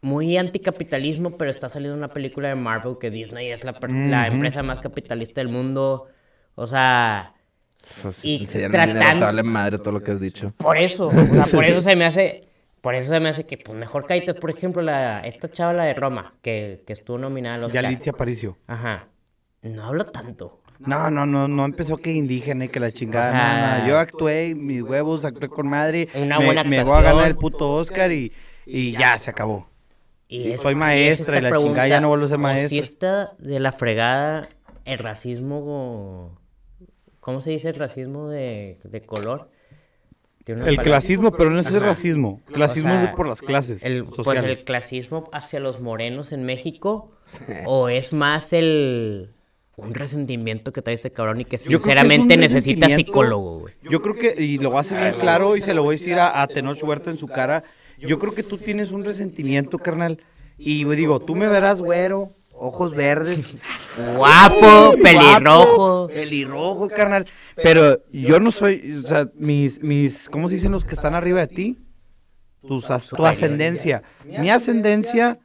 [0.00, 3.76] muy anticapitalismo, pero está saliendo una película de Marvel que Disney es la,
[4.26, 6.08] empresa más capitalista del mundo.
[6.54, 7.34] O sea,
[8.02, 10.52] Pues, Y enseñan tratando- madre todo lo que has dicho.
[10.56, 12.40] por eso, o sea, por eso se me hace,
[12.80, 15.84] por eso se me hace que pues mejor cállate, por ejemplo, la, esta chava la
[15.84, 18.56] de Roma, que, que estuvo nominada a los Yalitza Aparicio.
[18.66, 19.08] Ajá.
[19.62, 20.62] No hablo tanto.
[20.86, 23.28] No, no, no, no empezó que indígena y que la chingada.
[23.28, 26.08] O sea- no, no, Yo actué, mis huevos, actué con madre.
[26.14, 28.32] Una me, buena me voy a ganar el puto Oscar y,
[28.66, 29.68] y ya se acabó.
[30.28, 32.68] Y Soy es- maestra es y la chingada, ya no vuelvo a ser ¿o maestra.
[32.68, 34.48] Si está de la fregada
[34.84, 36.38] el racismo.
[37.20, 39.50] ¿Cómo se dice el racismo de, de color?
[40.46, 41.86] El palabra- clasismo, pero no es el Ajá.
[41.86, 42.42] racismo.
[42.52, 46.44] Clasismo O sea, es por las clases El, pues el clasismo hacia los morenos en
[46.44, 47.12] México.
[47.64, 49.30] ¿O es más el.
[49.76, 53.74] Un resentimiento que trae este cabrón y que sinceramente necesita psicólogo, güey.
[53.90, 55.98] Yo creo que, y lo voy a hacer bien claro y se lo voy a
[55.98, 57.64] decir a, a Tenoch Huerta en su cara.
[57.98, 60.20] Yo creo que tú tienes un resentimiento, carnal.
[60.58, 63.56] Y digo, tú me verás güero, ojos verdes.
[64.16, 66.08] Guapo, pelirrojo.
[66.08, 67.26] pelirrojo, carnal.
[67.56, 71.40] Pero yo no soy, o sea, mis, mis, ¿cómo se dicen los que están arriba
[71.40, 71.78] de ti?
[72.66, 74.02] Tus tu ascendencia.
[74.24, 75.38] Mi ascendencia,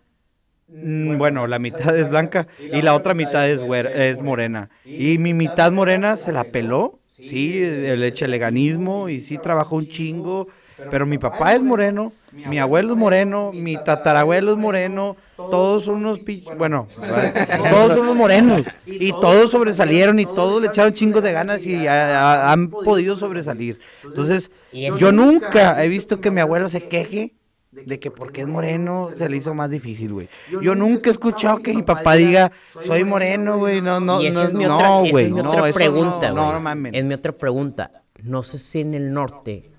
[0.81, 4.69] mm, bueno, la mitad es blanca y la otra mitad es, güera- es morena.
[4.95, 10.47] Y mi mitad morena se la peló, sí, el echeleganismo y sí trabajó un chingo.
[10.89, 15.17] Pero mi papá es moreno, mi abuelo es moreno, mi tatarabuelo es moreno,
[15.49, 16.21] todos son unos
[16.57, 16.87] bueno,
[17.69, 18.65] todos son unos morenos.
[18.97, 23.15] Y todos sobresalieron y todos le echaron chingos de ganas y a- a- han podido
[23.15, 23.79] sobresalir.
[24.07, 24.51] Entonces,
[24.97, 27.33] yo nunca he visto que mi abuelo se queje
[27.71, 30.29] de que porque es moreno se le hizo más difícil, güey.
[30.61, 32.51] Yo nunca he escuchado que mi papá diga,
[32.83, 36.45] soy moreno, güey, no, no, no, no, güey, es mi no, otra pregunta, no, güey.
[36.45, 36.93] no, no mames.
[36.95, 38.03] Es mi otra pregunta.
[38.23, 39.69] No sé si en el norte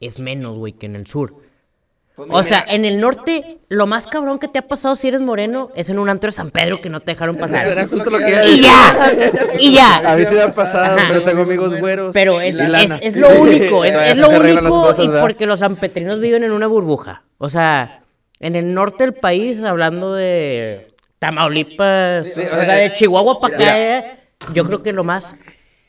[0.00, 1.36] es menos, güey, que en el sur.
[2.30, 5.70] O sea, en el norte, lo más cabrón que te ha pasado si eres moreno
[5.74, 7.88] es en un antro de San Pedro que no te dejaron Era pasar.
[7.88, 9.12] justo lo que iba a ¡Y ya!
[9.58, 10.16] ¡Y A ya!
[10.16, 11.06] mí se me ha pasado, Ajá.
[11.08, 12.10] pero tengo amigos güeros.
[12.12, 12.98] Pero es, y es, lana.
[13.00, 15.20] es lo único, es, lo único cosas, y ¿verdad?
[15.22, 17.22] porque los sanpetrinos viven en una burbuja.
[17.38, 18.02] O sea,
[18.40, 20.88] en el norte del país, hablando de
[21.20, 24.18] Tamaulipas, Sí, o sea, de Chihuahua para acá, eh,
[24.54, 25.36] yo creo que lo más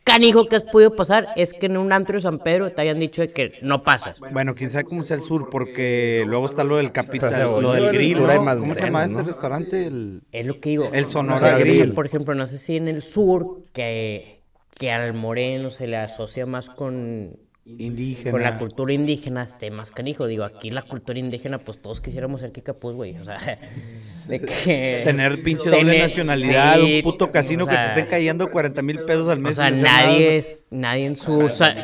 [0.10, 3.00] canijo que has podido pasar es que en un antro de San Pedro te hayan
[3.00, 4.20] dicho de que no pasas.
[4.20, 7.72] Bueno, quién sabe cómo sea el sur, porque luego está lo del capital, Pero lo
[7.72, 8.60] según yo, del grill, ¿no?
[8.60, 9.24] ¿Cómo se llama este ¿no?
[9.24, 9.88] restaurante?
[9.88, 10.22] El...
[10.32, 10.90] Es lo que digo.
[10.92, 11.94] El Sonora O sea, Grill.
[11.94, 14.42] Por ejemplo, no sé si en el sur, que,
[14.78, 17.38] que al moreno se le asocia más con
[17.78, 18.32] Indígena.
[18.32, 20.28] con la cultura indígena esté más canijo.
[20.28, 23.16] Digo, aquí la cultura indígena, pues todos quisiéramos ser Kikapús, güey.
[23.18, 23.38] O sea,
[24.28, 25.02] de que.
[25.04, 28.50] Tener pinche doble tener- nacionalidad, sí, un puto casino o que te sea, estén cayendo
[28.52, 29.56] 40 mil pesos al O mes.
[29.56, 30.66] sea, sin hacer nadie es.
[30.70, 31.48] Nadie en su.
[31.50, 31.76] sa-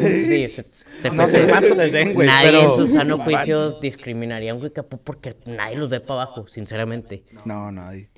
[0.00, 0.64] Sí, se-
[1.02, 4.52] te- No sé cuánto les den, güey, Nadie pero- en su sano no juicio discriminaría
[4.52, 7.24] a un Kikapú porque nadie los ve para abajo, sinceramente.
[7.44, 8.08] No, nadie.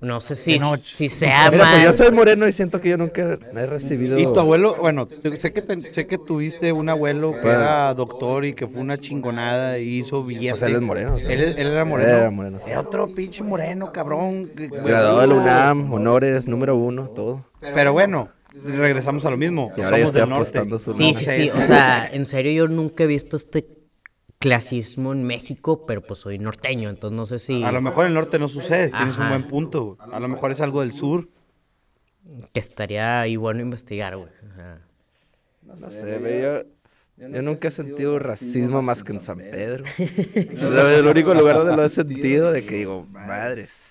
[0.00, 3.36] No sé si, si sea Mira, pues yo soy moreno y siento que yo nunca
[3.52, 4.16] he recibido.
[4.16, 5.08] Y tu abuelo, bueno,
[5.38, 7.58] sé que, te- sé que tuviste un abuelo que Bueno.
[7.62, 10.52] era doctor y que fue una chingonada y hizo billete.
[10.52, 11.16] O sea, él es moreno.
[11.26, 12.08] Él, él era moreno.
[12.10, 12.70] Era moreno, sí.
[12.70, 14.52] Era otro pinche moreno, cabrón.
[14.54, 17.44] Graduado de la UNAM, honores, número uno, todo.
[17.74, 18.28] Pero bueno,
[18.62, 19.72] regresamos a lo mismo.
[19.76, 20.58] Y ahora Somos estoy del norte.
[20.58, 21.24] apostando su Sí, nombre.
[21.24, 21.50] sí, sí.
[21.50, 23.66] O sea, en serio, yo nunca he visto este
[24.38, 27.62] clasismo en México, pero pues soy norteño, entonces no sé si.
[27.64, 29.96] A lo mejor en el norte no sucede, tienes un buen punto.
[29.98, 30.12] güey.
[30.12, 31.28] A lo mejor es algo del sur.
[32.52, 34.28] Que estaría ahí bueno investigar, güey.
[35.62, 36.62] No sé, güey, yo,
[37.16, 39.84] yo nunca he sentido racismo más que en San Pedro.
[40.52, 43.87] Lo- el único lugar donde lo he sentido de que digo, madres.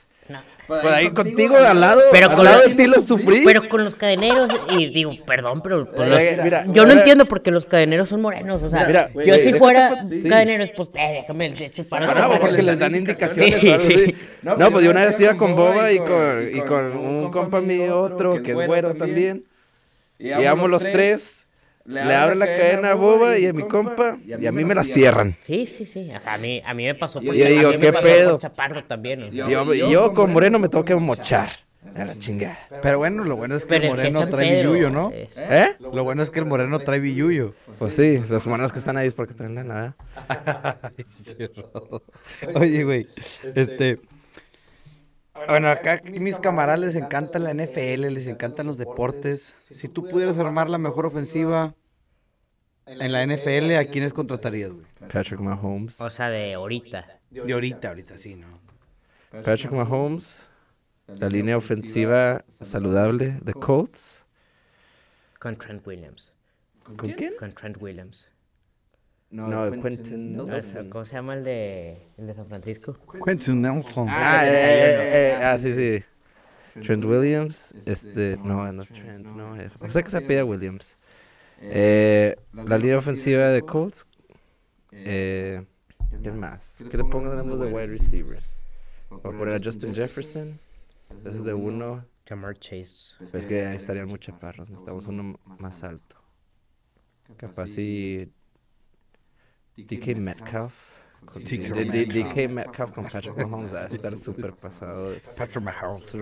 [0.70, 0.82] No.
[0.82, 3.42] Pues ahí contigo al lado, Pero al con lado los- de ti lo sufrí.
[3.46, 7.26] Pero con los cadeneros, y digo, perdón, pero pues, los- Mira, mira, yo no entiendo
[7.26, 8.62] por qué los cadeneros son morenos.
[8.62, 10.28] O sea, Mira, yo si fuera sí.
[10.28, 14.16] cadeneros, pues eh, déjame echo para Ah, no, porque les dan indicaciones Sí, sí.
[14.42, 18.00] No, pues yo una vez iba con Boba y con, y con un compa mío
[18.00, 19.44] otro que es güero también.
[20.20, 21.47] Íbamos los tres,
[21.88, 24.84] le abren la cadena a Boba y a mi compa y a mí me la
[24.84, 25.36] cierran.
[25.42, 26.12] Sí, sí, sí.
[26.16, 28.38] O sea, a mí, a mí me pasó por, yo a digo, me ¿qué pedo?
[28.38, 29.32] chaparro también.
[29.32, 31.50] yo, yo con Moreno me tengo que mochar.
[31.96, 32.60] A la chingada.
[32.82, 35.10] Pero bueno, lo bueno es que Pero el es que moreno trae Pedro, billuyo, ¿no?
[35.12, 35.70] es- ¿Eh?
[35.80, 37.54] Lo bueno es que el moreno trae billuyo.
[37.80, 39.96] Pues sí, los humanos que están ahí es porque traen la nada.
[42.56, 43.08] Oye, güey,
[43.56, 44.00] este...
[45.48, 49.56] Bueno, acá mis camaradas les encanta la NFL, les encantan los deportes.
[49.62, 51.76] Si tú pudieras armar la mejor ofensiva
[52.86, 54.86] en la NFL, ¿a quiénes contratarías, güey?
[55.12, 56.00] Patrick Mahomes.
[56.02, 57.20] O sea, de ahorita.
[57.30, 58.60] De ahorita, ahorita sí, ¿no?
[59.44, 60.50] Patrick Mahomes.
[61.08, 64.26] La línea ofensiva saludable de Colts.
[65.40, 66.34] Con Trent Williams.
[66.84, 67.34] ¿Con quién?
[67.38, 68.30] Con Trent Williams.
[69.30, 70.90] No, Quentin O sea, Nelson.
[70.90, 72.98] ¿Cómo se llama el de, el de San Francisco?
[73.26, 74.08] Quentin Nelson.
[74.10, 76.04] Ah, eh, eh, eh, ah, sí, sí.
[76.82, 77.74] Trent Williams.
[77.86, 79.56] Este, no, no es Trent, no.
[79.56, 80.98] es- O sea que se pide Williams.
[81.60, 84.06] Eh, la línea ofensiva de Colts.
[84.92, 85.66] Eh,
[86.22, 86.84] ¿Quién más?
[86.90, 88.64] ¿Qué le ponemos de wide receivers?
[89.10, 90.60] Voy a poner a Justin Jefferson.
[91.26, 92.06] Es de uno.
[92.28, 93.16] Jamar Chase.
[93.34, 94.70] Es que ahí estarían muy chaparros.
[94.70, 96.18] Necesitamos uno más alto.
[97.38, 98.32] Capaz si.
[99.78, 100.98] DK Metcalf.
[101.36, 105.14] DK Metcalf con Patrick Mahomes va a estar súper pasado.
[105.36, 106.16] Patrick Mahomes.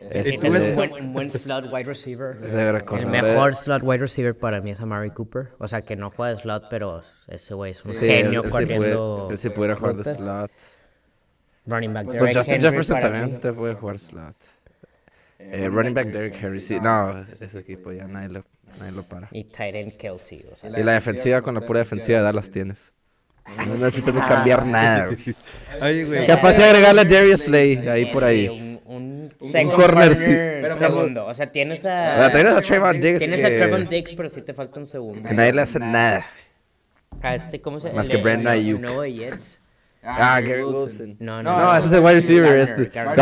[0.00, 2.36] Este, Necesitas un buen, un buen slot wide receiver.
[2.42, 5.52] El mejor slot wide receiver para mí es Amari Cooper.
[5.58, 8.36] O sea, que no juega de slot, pero ese güey es un Sí, genio él,
[8.36, 9.18] él sí corriendo.
[9.22, 10.50] puede, él sí pudiera jugar de slot.
[11.66, 12.04] Running back.
[12.06, 14.36] Pues Derrick Justin Henry Jefferson también te puede jugar slot.
[15.38, 16.78] Eh, running back Derrick Henry, sí.
[16.80, 18.44] No, ese equipo ya nadie lo,
[18.78, 19.28] nadie lo para.
[19.30, 20.44] Y Tyren Kelsey.
[20.52, 22.92] O sea, Y la defensiva con la pura defensiva de Dallas tienes.
[23.58, 25.08] No necesitas cambiar nada.
[25.82, 26.26] Oye, güey.
[26.26, 28.80] Capaz de agregarle a Darius Slay ahí por ahí.
[28.86, 29.30] Un,
[29.74, 30.34] corner, sí.
[30.78, 31.26] segundo.
[31.26, 32.30] O sea, tienes Ah, a.
[32.30, 35.28] tienes a Trayvon Diggs Tienes a Trevon Diggs, pero sí te falta un segundo.
[35.28, 36.24] Que nadie le hace nada.
[37.22, 37.98] A este, ¿cómo se llama?
[37.98, 38.80] Más que Brandon no, Ayuk.
[38.80, 39.60] No, Jets.
[40.02, 41.16] Ah, Gary Wilson.
[41.18, 41.56] No, no.
[41.58, 42.44] No, ese es el wide receiver.
[42.44, 42.84] Garner, Este.
[42.86, 43.16] Garner.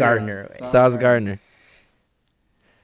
[0.00, 0.70] Garner, güey.
[0.70, 1.38] Sauce Garner.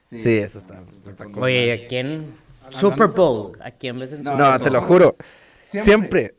[0.09, 0.81] Sí, eso está.
[1.07, 1.43] está cool.
[1.43, 2.33] Oye, ¿a quién?
[2.69, 3.57] Super Bowl.
[3.61, 4.61] ¿A quién ves en Super No, Bowl?
[4.61, 5.15] te lo juro.
[5.63, 6.35] Siempre.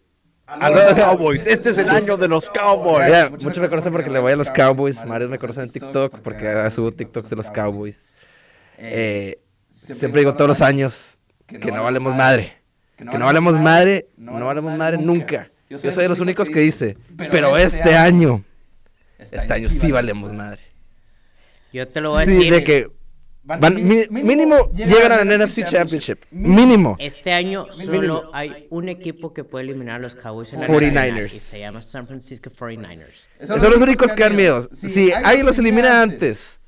[0.47, 1.47] A los Cowboys.
[1.47, 3.07] Este es el año de los Cowboys.
[3.07, 5.05] Mira, muchos me conocen porque le voy a los Cowboys.
[5.07, 8.09] Varios me conocen en TikTok porque subo TikToks de los Cowboys.
[8.77, 12.57] Eh, siempre digo todos los años que no valemos madre.
[12.97, 15.51] Que no valemos madre, no valemos madre nunca.
[15.69, 18.43] Yo soy de los únicos que dice, pero este año,
[19.19, 20.61] este año sí valemos madre.
[21.73, 22.53] Yo te lo voy a Sí, decir.
[22.53, 22.91] de que
[23.42, 26.24] van- mi- mínimo llegan a la NFC Championship.
[26.31, 26.96] Mínimo.
[26.98, 30.92] Este año solo hay un equipo que puede eliminar a los Cowboys en la 49ers.
[30.92, 33.29] nacional, y se llama San Francisco 49ers.
[33.46, 34.61] Son los únicos que dan miedo.
[34.74, 36.61] Si alguien los elimina antes,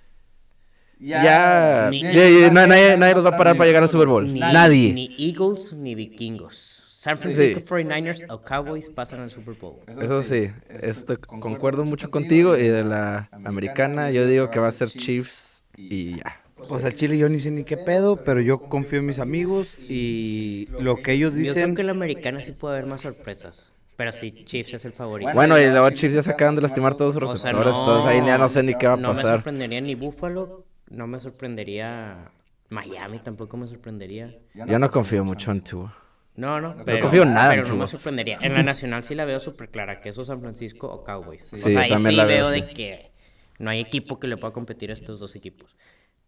[0.99, 4.07] ya, Ni- ya- ya- na- nadie, nadie los va a parar para llegar al Super
[4.07, 4.33] Bowl.
[4.33, 4.93] Ni, Nadie.
[4.93, 6.79] Ni Eagles ni Vikingos.
[6.89, 7.67] San Francisco Sí.
[7.67, 9.81] 49ers o Cowboys pasan al Super Bowl.
[10.01, 14.73] Eso sí, esto, concuerdo mucho contigo y de la americana yo digo que va a
[14.73, 16.42] ser Chiefs y ya.
[16.69, 19.77] Pues al Chile yo ni sé ni qué pedo, pero yo confío en mis amigos
[19.79, 21.75] y lo que ellos Yo creo dicen.
[21.75, 23.71] que en la americana sí puede haber más sorpresas.
[23.97, 25.31] Pero sí, Chiefs es el favorito.
[25.35, 28.07] Bueno, y luego Chiefs ya se acaban de lastimar todos sus O sea, receptores, entonces
[28.11, 29.35] ahí ya no sé ni qué va a No me pasar.
[29.37, 32.31] sorprendería ni Buffalo, no me sorprendería
[32.71, 34.35] Miami tampoco me sorprendería.
[34.55, 35.95] Yo no confío mucho en Tua.
[36.35, 38.39] No, no, pero, confío en nada pero en no me sorprendería.
[38.41, 41.53] En la nacional sí la veo súper clara, que eso San Francisco o Cowboys.
[41.53, 43.11] o Sí, sea, ahí sí la veo de que
[43.59, 45.77] no hay equipo que le pueda competir a estos dos equipos.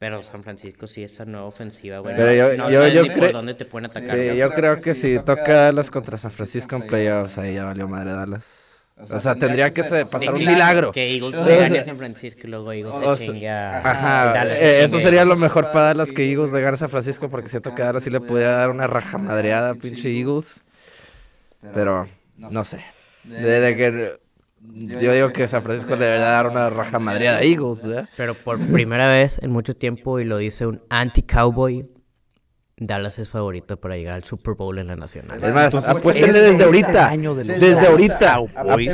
[0.04, 2.14] Pero San Francisco sí, esa nueva ofensiva, güey.
[2.14, 4.18] Pero yo, no yo, sabes yo ni por dónde te pueden atacar.
[4.18, 7.88] Sí, yo creo que si toca Dallas contra San Francisco en playoffs, ahí ya valió
[7.88, 8.82] madre Dallas.
[8.98, 10.92] O sea, tendría que pasar un milagro.
[10.92, 13.78] Que Eagles le gane a San Francisco y luego Eagles o se sea, chingue a
[13.78, 16.76] Ajá, Dallas eh, se eso sería lo mejor para Dallas que Eagles de ganar a
[16.76, 20.10] San Francisco porque siento que Dallas sí le podía dar una raja madreada a pinche
[20.10, 20.62] Eagles.
[21.72, 22.84] Pero, no sé.
[23.22, 24.18] Desde que
[24.72, 28.08] yo digo que San Francisco le debería dar una raja madreada a Eagles, ¿verdad?
[28.16, 31.86] Pero por primera vez en mucho tiempo, y lo dice un anti-cowboy,
[32.76, 35.42] Dallas es favorito para llegar al Super Bowl en la nacional.
[35.42, 37.12] Es más, apuéstenle es desde ahorita.
[37.44, 38.40] Desde ahorita.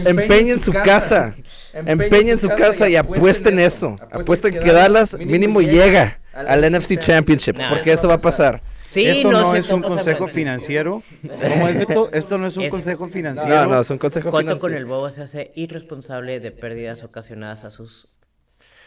[0.04, 1.34] Empeñen su casa.
[1.72, 3.96] Empeñen su casa y apuesten eso.
[4.10, 7.56] Apuesten que Dallas mínimo llega al NFC Championship.
[7.70, 8.62] Porque eso va a pasar.
[8.90, 11.04] Sí, Esto no, es un consejo financiero.
[11.22, 12.10] ¿Cómo es, Beto?
[12.12, 13.66] Esto no es un Es- consejo No, financiero.
[13.66, 14.76] no, es un consejo Coto con financiero.
[14.78, 18.08] el bobo se hace irresponsable de pérdidas ocasionadas a sus...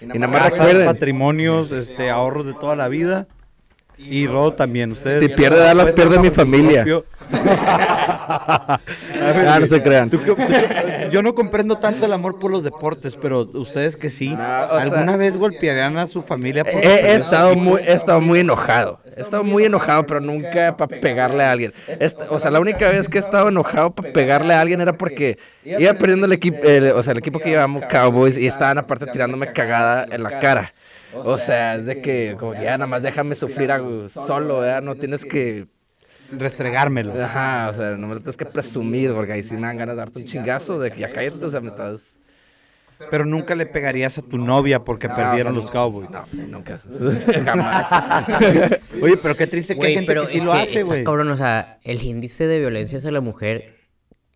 [0.02, 3.28] Y nada más Casas, recuerden, patrimonios, este, ahorros de toda la vida.
[3.98, 4.92] Y robo también.
[4.92, 6.86] Ustedes Si pierde Dallas, pierde mi familia.
[7.32, 8.80] ah,
[9.60, 10.10] no se crean.
[10.10, 13.96] ¿Tú qué- tú qué- yo no comprendo tanto el amor por los deportes, pero ustedes
[13.98, 16.64] que sí, No, sea- ¿alguna vez golpearían a su familia?
[16.64, 19.00] por He, he estado muy, he estado muy enojado.
[19.16, 21.74] He estado muy enojado, pero nunca para pegarle a alguien.
[22.30, 25.38] O sea, la única vez que he estado enojado para pegarle a alguien era porque
[25.64, 26.58] iba perdiendo el equipo,
[26.96, 30.74] o sea, el equipo que llevamos Cowboys y estaban aparte tirándome cagada en la cara.
[31.16, 34.82] O sea, es de que como que ya nada más déjame sufrir a- solo, ¿verdad?
[34.82, 35.68] No tienes que
[36.32, 37.14] restregármelo.
[37.24, 39.96] Ajá, o sea, no me lo tienes que presumir, porque ahí sí me dan ganas
[39.96, 42.18] de darte un chingazo de que ya cállate, o sea, me estás...
[43.12, 46.10] Pero nunca le pegarías a tu novia porque perdieron los Cowboys.
[46.10, 46.80] No, nunca.
[47.46, 47.90] Jamás.
[49.02, 51.04] Oye, pero qué triste que hay gente pero que sí es lo que hace, güey.
[51.04, 53.76] cabrón, o sea, el índice de violencia hacia la mujer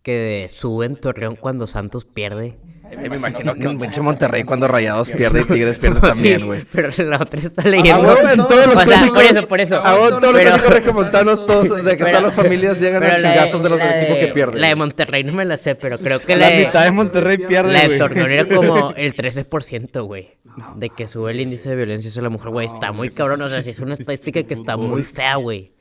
[0.02, 2.56] que sube en Torreón cuando Santos pierde.
[2.96, 6.64] Me imagino que en pinche Monterrey cuando Rayados pierde y Tigres pierde también, güey.
[6.72, 8.08] Pero la otra está leyendo.
[8.10, 9.82] Ah, bueno, en todos los o sea, clásicos, por eso, por eso.
[9.84, 13.08] ah, bueno, todos los Pero- clásicos regiomontanos, todos, de que todas las familias llegan a
[13.08, 14.58] la de- chingazos de los la del equipo de- que pierde.
[14.60, 17.38] La de Monterrey no me la sé, pero creo que La la, mitad de Monterrey
[17.38, 17.98] pierde, la de.
[17.98, 20.38] Torreón era como el 13%, güey.
[20.76, 22.66] De que sube el índice de violencia hacia la mujer, güey.
[22.66, 23.40] Está muy cabrón.
[23.42, 25.72] O sea, sí es una estadística que está muy fea, güey.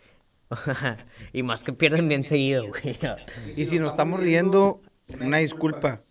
[1.33, 2.97] y más que pierden bien seguido, güey.
[3.55, 4.81] Y si nos estamos riendo,
[5.19, 6.01] una disculpa.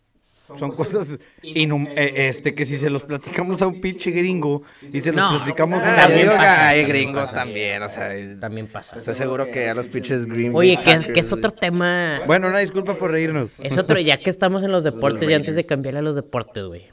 [0.59, 5.01] Son cosas inhum- eh, este que si se los platicamos a un pinche gringo y
[5.01, 5.37] se los No.
[5.39, 8.99] platicamos Ah, a También pasa, hay también gringos también, o sea, También pasa.
[8.99, 10.79] estoy seguro que a los pinches Green Oye,
[11.13, 12.21] que, es otro tema.
[12.27, 13.59] Bueno, una disculpa por reírnos.
[13.61, 16.63] Es otro, ya que estamos en los deportes y antes de cambiarle a los deportes,
[16.63, 16.85] güey.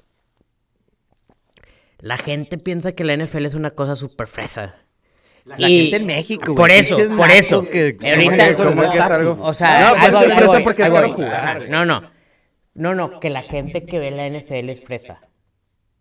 [1.99, 4.75] La gente piensa que la NFL es una cosa súper fresa.
[5.45, 7.69] La gente en México, güey, Por eso, es por eso.
[7.69, 9.37] que- Ahorita, ¿cómo que es algo?
[9.41, 11.69] O sea, No, pues es fresa porque caro jugar.
[11.69, 12.12] No, no.
[12.75, 15.21] No, no, que la gente que ve la NFL es fresa.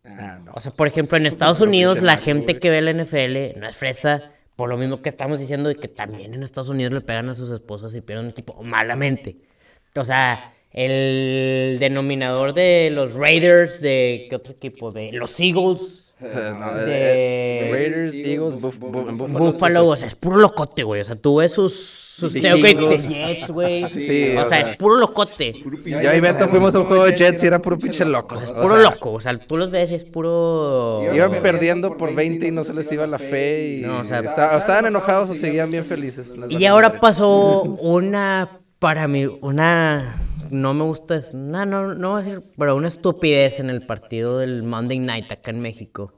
[0.05, 0.53] Ah, no.
[0.55, 3.77] O sea, por ejemplo, en Estados Unidos la gente que ve la NFL no es
[3.77, 7.29] fresa, por lo mismo que estamos diciendo de que también en Estados Unidos le pegan
[7.29, 9.37] a sus esposas y pierden un equipo malamente.
[9.95, 14.91] O sea, el denominador de los Raiders, de ¿qué otro equipo?
[14.93, 19.03] De los Eagles, Eh, no, de- eh, Raiders, Eagles, Buffalo.
[19.27, 21.01] Buffalo, o sea, es puro locote, güey.
[21.01, 23.15] O sea, tú ves sus, sus tailgates de.
[23.15, 23.87] Jets, güey.
[23.89, 25.55] Sí, o o sea, sea, es puro locote.
[25.85, 28.35] Yo y Beto fuimos a un juego de Jets y era puro pinche loco.
[28.35, 29.13] Es o puro sea, loco.
[29.13, 31.03] O sea, tú los ves y es puro...
[31.15, 34.21] Iban perdiendo por 20 y no se les iba la fe y No, o sea-
[34.21, 36.35] esta- estaban enojados o seguían bien felices.
[36.51, 40.17] Y ahora pasó una, para mí, una,
[40.51, 43.85] no me gusta, es- no, no, no voy a decir, pero una estupidez en el
[43.87, 46.13] partido del Monday Night acá en México,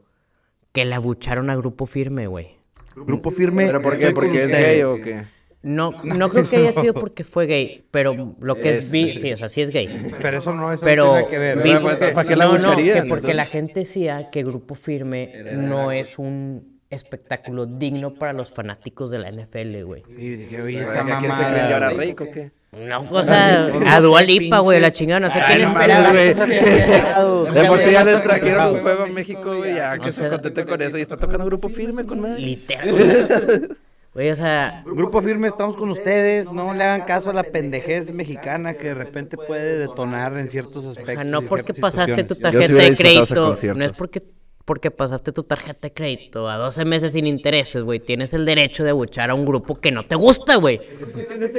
[0.73, 2.57] que le abucharon a Grupo Firme, güey.
[2.97, 3.67] Grupo firme.
[3.67, 4.13] ¿Pero por qué?
[4.13, 5.25] ¿Porque es gay o qué?
[5.75, 9.15] No, no creo que haya sido porque fue gay, pero lo que es, Es- vi,
[9.15, 10.13] sí, o sea, sí es gay.
[10.21, 11.63] Pero eso no, eso Pero tiene que ver.
[11.63, 11.73] vi-
[12.13, 13.35] ¿para- qué la no, no, que porque entonces?
[13.37, 19.19] la gente decía que Grupo Firme no es un espectáculo digno para los fanáticos de
[19.19, 20.03] la NFL, güey.
[20.17, 21.43] Y dije, oye, ¿A esta quién se
[21.75, 22.09] era güey.
[22.09, 22.51] rico o qué?
[22.73, 26.13] No, o sea, a Dua Lipa, güey, la chingada, no sé quién no esperaba.
[27.55, 30.65] De por sí ya les trajeron un juego a México, güey, ya que se contente
[30.67, 32.41] con eso y está tocando grupo firme con madre.
[32.41, 33.77] Literal.
[34.15, 36.53] Güey, o sea, Grupo firme, estamos con ustedes.
[36.53, 40.85] No le hagan caso a la pendejez mexicana que de repente puede detonar en ciertos
[40.85, 41.15] o aspectos.
[41.15, 44.23] sea, no porque pasaste tu sí tarjeta de crédito, no es porque
[44.65, 48.83] porque pasaste tu tarjeta de crédito a 12 meses sin intereses, güey, tienes el derecho
[48.83, 50.81] de abuchar a un grupo que no te gusta, güey.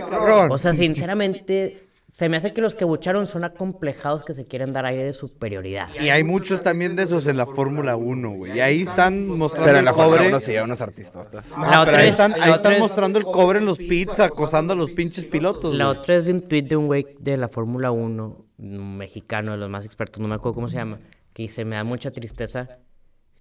[0.09, 0.51] Cabrón.
[0.51, 4.73] O sea, sinceramente, Se me hace que los que bucharon son acomplejados que se quieren
[4.73, 5.89] dar aire de superioridad.
[5.99, 8.55] Y hay muchos también de esos en la Fórmula 1, güey.
[8.55, 10.29] Y ahí están mostrando Pero en el la Fórmula cobre.
[10.29, 11.51] 1 sí, unos artistotas.
[11.57, 13.59] No, La pero otra ahí es- están, la ahí otra están es- mostrando el cobre
[13.59, 15.73] en los pits, acosando a los pinches pilotos.
[15.75, 15.97] La güey.
[15.97, 19.57] otra es vi un tweet de un güey de la Fórmula 1, un mexicano, de
[19.57, 20.99] los más expertos, no me acuerdo cómo se llama,
[21.33, 22.77] que dice, me da mucha tristeza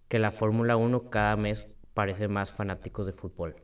[0.09, 3.57] que la Fórmula 1 cada mes parece más fanáticos de fútbol.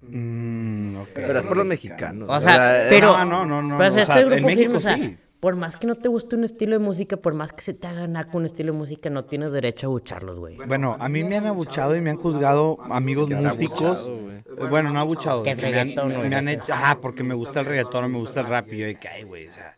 [0.00, 1.08] Mm, ok.
[1.14, 2.28] Pero es por los mexicanos.
[2.30, 3.16] O sea, pero...
[3.18, 5.16] no, no, no, no, Pero o este grupo firme, o sea, sí.
[5.40, 7.86] por más que no te guste un estilo de música, por más que se te
[7.86, 10.56] haga naco un estilo de música, no tienes derecho a bucharlos, güey.
[10.56, 13.80] Bueno, a mí me han abuchado y me han juzgado amigos músicos.
[13.82, 14.36] abuchado, güey?
[14.36, 15.42] Eh, Bueno, no abuchado.
[15.42, 16.28] Que han, reggaetón, me- güey.
[16.28, 18.72] me han hecho, ajá, porque me gusta el reggaetón o me gusta el rap.
[18.72, 19.76] Y yo ay, güey, o sea,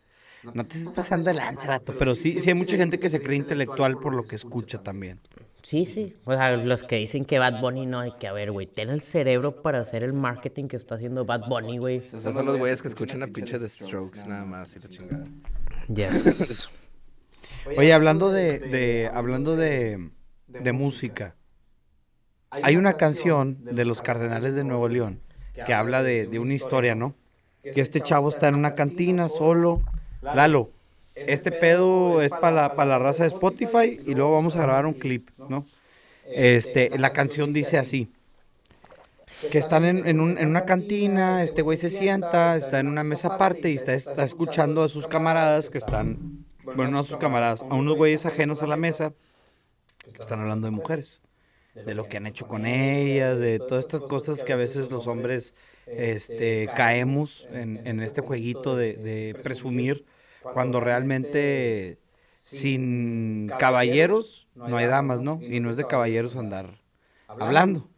[0.53, 1.81] no te estés pasando de lanza.
[1.97, 5.19] Pero sí, sí hay mucha gente que se cree intelectual por lo que escucha también.
[5.63, 6.15] Sí, sí.
[6.25, 8.89] O sea, los que dicen que Bad Bunny no, hay que, a ver, güey, ten
[8.89, 11.97] el cerebro para hacer el marketing que está haciendo Bad Bunny, güey.
[11.97, 15.27] Esos son los güeyes que escuchan a pinche de Strokes nada más y la chingada.
[15.93, 16.69] Yes.
[17.77, 20.09] Oye, hablando de, de hablando de,
[20.47, 21.35] de música,
[22.49, 25.21] hay una canción de los Cardenales de Nuevo León
[25.65, 27.15] que habla de, de una historia, ¿no?
[27.61, 29.83] Que este chavo está en una cantina solo.
[30.21, 30.71] Lalo,
[31.15, 34.85] este pedo es para la, para la raza de Spotify y luego vamos a grabar
[34.85, 35.65] un clip, ¿no?
[36.33, 38.09] Este, la canción dice así.
[39.51, 43.03] Que están en, en un- en una cantina, este güey se sienta, está en una
[43.03, 47.15] mesa aparte y está, está escuchando a sus camaradas que están, bueno, no a sus
[47.17, 49.13] camaradas, a unos güeyes ajenos a la mesa
[50.03, 51.21] que están hablando de mujeres,
[51.73, 55.07] de lo que han hecho con ellas, de todas estas cosas que a veces los
[55.07, 55.53] hombres
[55.87, 60.03] este, caemos en, en este jueguito de, de presumir,
[60.49, 61.99] cuando realmente
[62.35, 65.39] sin caballeros no hay damas, ¿no?
[65.47, 66.81] Y no es de caballeros andar
[67.27, 67.89] hablando.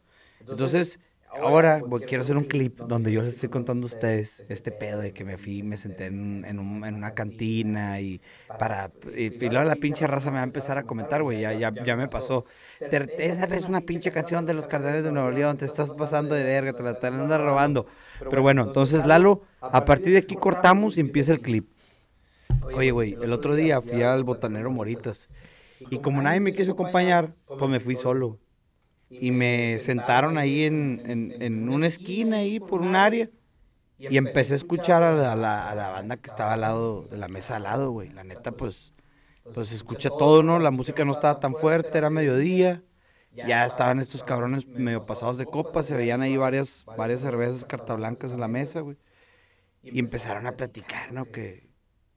[0.49, 4.71] Entonces, ahora voy- quiero hacer un clip donde yo les estoy contando a ustedes este
[4.71, 8.21] pedo de que me fui, me senté en, un- en, un- en una cantina y
[8.57, 11.53] para y, y luego la pinche raza me va a empezar a comentar, güey, ya,
[11.53, 12.45] ya, ya me pasó.
[12.87, 16.35] Te- esa es una pinche canción de los Cardenales de Nuevo León, te estás pasando
[16.35, 17.87] de verga, te la están robando.
[18.27, 21.69] Pero bueno, entonces Lalo, a partir de aquí cortamos y empieza el clip.
[22.59, 25.29] Oye, güey, el otro día fui al botanero Moritas
[25.89, 28.39] y como nadie me quiso acompañar, pues me fui solo
[29.09, 33.29] y me sentaron ahí en, en, en una esquina ahí por un área
[34.07, 37.03] y empecé a escuchar a la, a la- a la banda que estaba al lado
[37.05, 38.09] de la mesa al lado, güey.
[38.11, 38.93] La neta, pues,
[39.53, 40.59] pues escucha todo, ¿no?
[40.59, 42.83] La música no estaba tan fuerte, era mediodía.
[43.41, 47.95] Ya estaban estos cabrones medio pasados de copa, se veían ahí varias, varias cervezas carta
[47.95, 48.97] blancas en la mesa, güey.
[49.83, 51.31] Y empezaron a platicar, ¿no?
[51.31, 51.69] Que,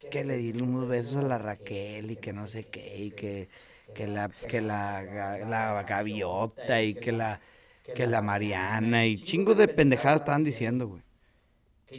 [0.09, 3.49] que le di unos besos a la Raquel y que no sé qué, y que,
[3.95, 5.03] que la, que la,
[5.47, 7.41] la gaviota y que la,
[7.95, 11.03] que la Mariana y chingos de pendejadas estaban diciendo, güey.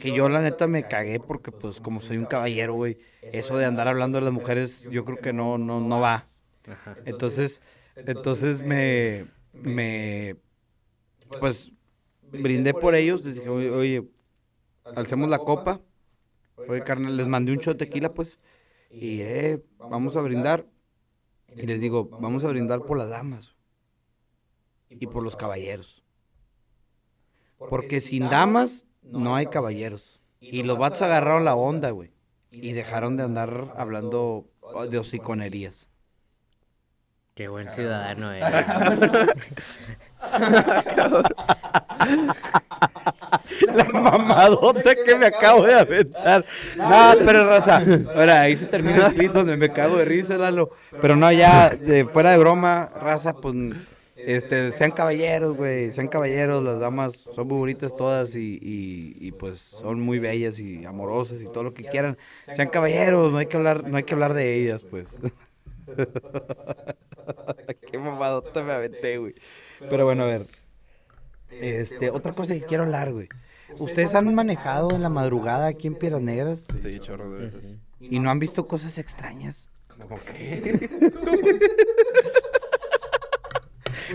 [0.00, 2.98] Que yo la neta me cagué porque pues como soy un caballero, güey,
[3.32, 6.28] eso de andar hablando de las mujeres yo creo que no, no, no va.
[7.04, 7.62] Entonces,
[8.06, 10.36] entonces me, me,
[11.38, 11.72] pues
[12.32, 14.08] brindé por ellos, les dije, oye, oye,
[14.94, 15.80] alcemos la copa,
[16.66, 18.38] oye carnal, les mandé un shot de tequila pues,
[18.90, 20.66] y eh, vamos a brindar,
[21.54, 23.54] y les digo, vamos a brindar por las damas
[24.90, 26.02] y por los caballeros.
[27.58, 30.20] Porque sin damas no hay caballeros.
[30.40, 32.12] Y los vatos agarraron la onda, güey.
[32.50, 34.48] Y dejaron de andar hablando
[34.90, 35.88] de hociconerías.
[37.38, 38.40] Qué buen ciudadano eh.
[43.76, 46.44] La mamadota que me acabo de aventar.
[46.76, 47.80] No, pero raza.
[48.12, 50.70] Ahora, ahí se termina el clip donde me cago de risa, Lalo.
[51.00, 53.54] Pero no, ya, de, fuera de broma, raza, pues,
[54.16, 55.92] este, sean caballeros, güey.
[55.92, 60.58] Sean caballeros, las damas son muy bonitas todas y, y, y, pues son muy bellas
[60.58, 62.18] y amorosas y todo lo que quieran.
[62.50, 65.20] Sean caballeros, no hay que hablar, no hay que hablar de ellas, pues.
[67.90, 69.34] Qué mamadota me aventé, güey.
[69.90, 70.46] Pero bueno, a ver.
[71.50, 73.28] Este, otra cosa que quiero hablar, güey.
[73.78, 77.76] ¿Ustedes han manejado en la madrugada aquí en Piedras Negras Sí, chorro de veces.
[78.00, 79.68] y no han visto cosas extrañas?
[79.88, 80.88] ¿Cómo que?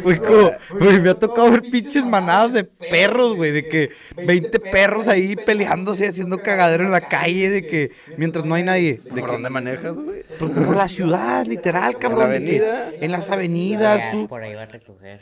[0.02, 3.92] Güey, como- güey, me ha tocado ver pinches manadas de perros, güey, de que
[4.26, 9.02] 20 perros ahí peleándose, haciendo cagadero en la calle, de que mientras no hay nadie.
[9.04, 10.24] De ¿Por que, dónde manejas, güey?
[10.40, 12.24] pues, por la ciudad, literal, cabrón.
[12.24, 12.90] avenida?
[13.00, 14.28] En las avenidas, Ya, tú.
[14.28, 15.22] Por ahí va a recoger.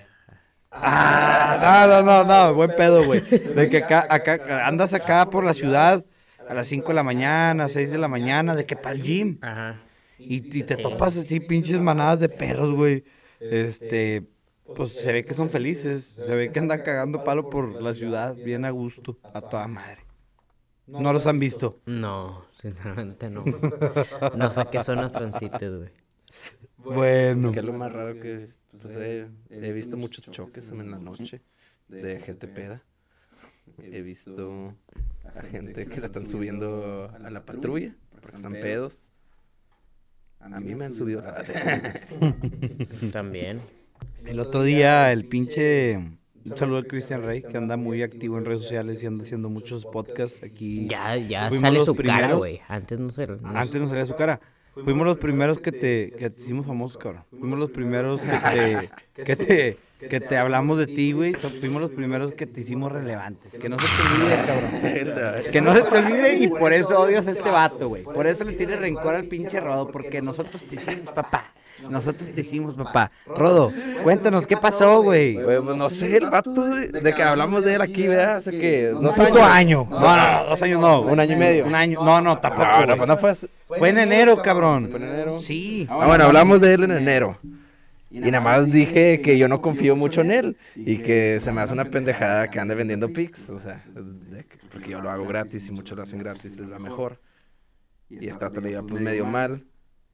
[0.74, 3.20] Ah, no, no, no, no, buen pedo, güey.
[3.22, 6.06] De que acá, acá, andas acá por la ciudad
[6.48, 9.38] a las 5 de la mañana, 6 de la mañana, de que para el gym.
[9.42, 9.82] Ajá.
[10.18, 13.04] Y, y te topas así pinches manadas de perros, güey.
[13.40, 14.24] Este,
[14.76, 16.18] pues se ve que son felices.
[16.26, 20.00] Se ve que andan cagando palo por la ciudad, bien a gusto, a toda madre.
[20.88, 21.80] No los han visto.
[21.86, 23.44] No, sinceramente no.
[24.36, 25.90] No sé qué son los transites, güey.
[26.78, 27.52] Bueno.
[27.52, 28.62] Que es lo más raro que he visto.
[28.82, 31.42] Pues, he, he visto muchos choques en la noche
[31.88, 32.82] de gente peda.
[33.78, 34.74] He visto
[35.36, 39.12] a gente que la están subiendo a la patrulla porque están pedos.
[40.40, 41.24] A mí me han subido.
[43.12, 43.62] También.
[44.26, 45.98] El otro día el pinche...
[46.44, 49.48] Un saludo al Cristian Rey, que anda muy activo en redes sociales y anda haciendo
[49.48, 50.88] muchos podcasts aquí.
[50.88, 52.62] Ya, ya Fuimos sale su cara, güey.
[52.68, 53.28] Antes no se...
[53.28, 54.40] no Antes no salía su cara.
[54.74, 57.24] Fuimos los primeros que te, que te hicimos famosos, cabrón.
[57.30, 58.40] Fuimos los primeros que
[59.14, 61.34] te, que te, que te hablamos de ti, güey.
[61.34, 63.58] Fuimos los primeros que te hicimos relevantes.
[63.58, 65.52] Que no se te olvide, cabrón.
[65.52, 68.04] Que no se te olvide y por eso odias a este vato, güey.
[68.04, 71.54] Por eso le tienes rencor al pinche Rodo, porque nosotros te hicimos, papá.
[71.90, 73.12] Nosotros te hicimos, papá.
[73.26, 73.74] Rodo,
[74.04, 75.36] cuéntanos, ¿qué pasó, güey?
[75.36, 78.38] No sé, el vato de, que hablamos de él aquí, ¿verdad?
[78.38, 79.42] Hace que dos años.
[79.42, 79.88] año.
[79.90, 81.02] No, no, no, dos años no.
[81.02, 81.66] Un año y medio.
[81.66, 82.04] Un año.
[82.04, 82.66] No, no, tampoco.
[82.66, 82.98] No, no, güey.
[82.98, 83.48] pues no fue así.
[83.66, 84.88] Fue en enero, cabrón.
[84.90, 85.40] ¿Fue en enero?
[85.40, 85.88] Sí.
[85.90, 87.38] Ah, bueno, hablamos de él en enero.
[88.12, 91.62] Y nada más dije que yo no confío mucho en él y que se me
[91.62, 93.86] hace una pendejada que ande vendiendo pics, o sea,
[94.70, 97.22] porque yo lo hago gratis y muchos lo hacen gratis, les va mejor.
[98.10, 99.64] Y esta otra le iba pues medio mal.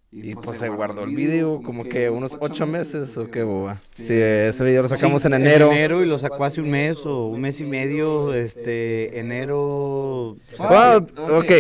[0.10, 3.82] Y pues se guardó el video como que unos ocho meses o qué boba.
[4.00, 5.70] Sí, ese video lo sacamos Sí, en enero.
[5.72, 8.34] enero y lo sacó hace un mes o un mes y medio.
[8.34, 10.38] Este, enero.
[10.58, 11.08] Wow,
[11.40, 11.52] ok,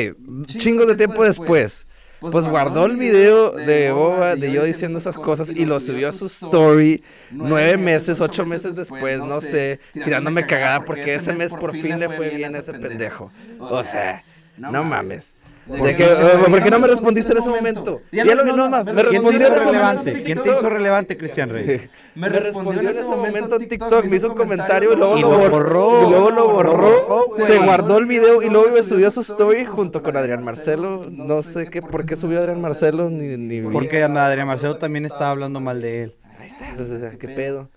[0.46, 1.88] chingo de tiempo después.
[2.20, 6.14] Pues guardó el video de Boba, de yo diciendo esas cosas y lo subió a
[6.14, 11.74] su story nueve meses, ocho meses después, no sé, tirándome cagada porque ese mes por
[11.74, 13.32] fin le fue bien a ese pendejo.
[13.60, 14.24] O sea,
[14.58, 15.36] no mames.
[15.68, 18.02] ¿Por qué no me respondiste en ese momento?
[18.12, 20.24] Ya lo no más, me ¿Quién te respondió en ese momento.
[20.24, 21.82] ¿Quién te hizo relevante, Cristian Rey?
[22.16, 26.10] Me respondió en ese momento en TikTok, me hizo un comentario y luego lo borró.
[26.10, 30.02] luego lo borró, se guardó el video y luego me subió a su story junto
[30.02, 31.06] con Adrián Marcelo.
[31.10, 33.62] No sé qué, por qué subió Adrián Marcelo, ni.
[33.62, 36.16] Porque Adrián Marcelo también estaba hablando mal de él.
[36.40, 37.70] Ahí está, o sea, qué pedo.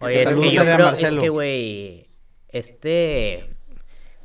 [0.00, 2.08] Oye, es que yo creo, es que, güey,
[2.48, 3.50] este,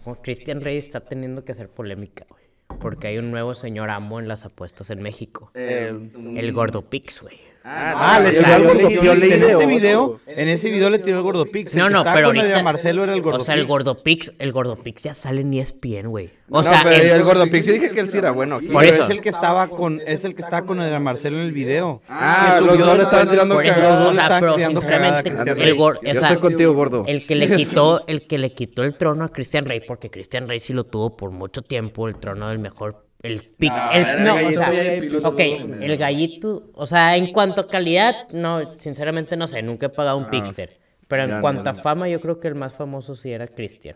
[0.03, 2.43] como Christian Rey está teniendo que hacer polémica, güey.
[2.80, 5.51] Porque hay un nuevo señor amo en las apuestas en México.
[5.53, 7.39] El, El Gordo Pix, güey.
[7.66, 9.01] Ah, le yo- tiró yo- al yo Gordo leí- Pix.
[9.03, 11.74] yo leí En este video, en ese video le tiró el Gordo Pix.
[11.74, 12.61] El No, no, pero ahorita...
[12.61, 13.70] Marcelo era el Gordo O sea, el Pix.
[13.70, 16.32] Gordo Pix, el Gordo Pix ya sale en ESPN, güey.
[16.49, 18.68] O no, sea, pero el- el Gordo Pixie dije que él sí era bueno aquí.
[18.68, 19.03] Por Pero eso.
[19.03, 22.01] es el que estaba con, es el que estaba con Adrián Marcelo en el video.
[22.09, 24.05] Ah, los dos le estaban tirando Por eso, Los dos cagada.
[24.07, 27.03] o le sea, pero sinceramente, cagada, el, Cristian gor- Yo o sea, estoy contigo, gordo.
[27.07, 30.47] el que le quitó, el que le quitó el trono a Christian Rey, porque Christian
[30.49, 34.05] Rey sí lo tuvo por mucho tiempo, el trono del mejor, el Pix, No, el-
[34.05, 35.39] el no, o gallito sea, VIP, lo ok,
[35.82, 40.17] el gallito, o sea, en cuanto a calidad, no, sinceramente no sé, nunca he pagado
[40.17, 43.32] un Ah, Pixter, pero en cuanto a fama, yo creo que el más famoso sí
[43.32, 43.95] era Christian.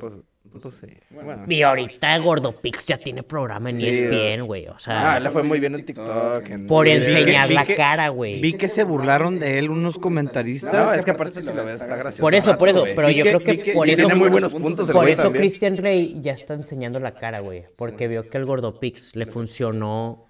[0.00, 0.14] Pues,
[0.50, 0.86] pues sí.
[1.10, 1.44] Bueno.
[1.48, 5.30] Y ahorita Gordo Pix ya tiene programa en Sí, ESPN, güey, o sea, Ah, le
[5.30, 6.46] fue muy bien en TikTok.
[6.50, 8.40] en- por enseñar la que- cara, güey.
[8.40, 10.72] Vi que se burlaron de él unos comentaristas.
[10.74, 12.20] No, es que aparte si lo ves está gracioso.
[12.20, 14.52] Por eso, por eso, pero Vi yo que- creo que, por eso tiene muy buenos
[14.52, 15.42] puntos por eso también.
[15.42, 19.26] Christian Rey ya está enseñando la cara, güey, porque vio que el Gordo Pix le
[19.26, 20.26] funcionó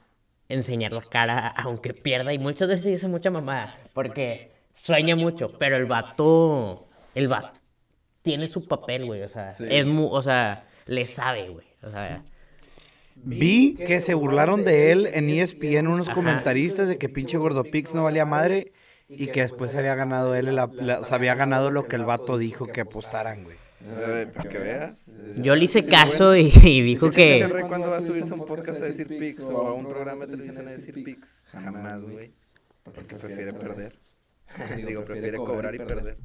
[0.48, 5.76] enseñar la cara aunque pierda y muchas veces dice mucha mamada, porque sueña mucho, pero
[5.76, 7.58] el vato el vato
[8.22, 11.66] tiene su papel, güey, o sea, es mu, o sea, le sabe, güey.
[11.82, 12.22] O sea,
[13.14, 16.14] Vi que se burlaron de él en E ESPN unos Ajá.
[16.14, 18.72] comentaristas de que pinche Gordo Pix no valía madre
[19.08, 22.38] y que después había ganado él, la- la- se había ganado lo que el vato
[22.38, 23.56] dijo que apostaran, güey.
[23.84, 25.10] Eh, Para que veas.
[25.36, 28.46] yo le hice caso y, y dijo que Rey cuando va a subirse a un
[28.46, 31.42] podcast a decir pics o a un programa de televisión a decir pics.
[31.46, 32.32] Jamás, güey.
[32.84, 33.98] Porque prefiere perder.
[34.86, 36.16] Digo, prefiere cobrar y perder.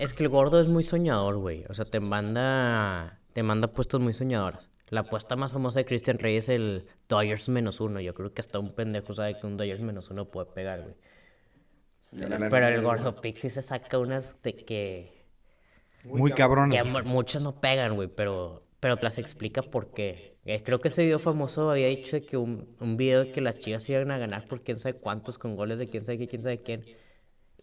[0.00, 1.64] Es que el gordo es muy soñador, güey.
[1.68, 3.18] O sea, te manda.
[3.32, 4.68] Te manda puestos muy soñadoras.
[4.88, 8.00] La apuesta más famosa de Christian Rey es el Dodgers menos uno.
[8.00, 10.94] Yo creo que hasta un pendejo sabe que un Dodgers menos uno puede pegar, güey.
[12.50, 15.24] Pero el gordo Pixie se saca unas de que.
[16.02, 16.70] Muy cabrón.
[16.70, 18.08] que mu- muchas no pegan, güey.
[18.08, 20.36] Pero, pero te las explica por qué.
[20.44, 23.58] Eh, creo que ese video famoso había dicho que un, un video de que las
[23.58, 26.42] chivas iban a ganar por quién sabe cuántos con goles de quién sabe qué, quién
[26.42, 26.84] sabe quién.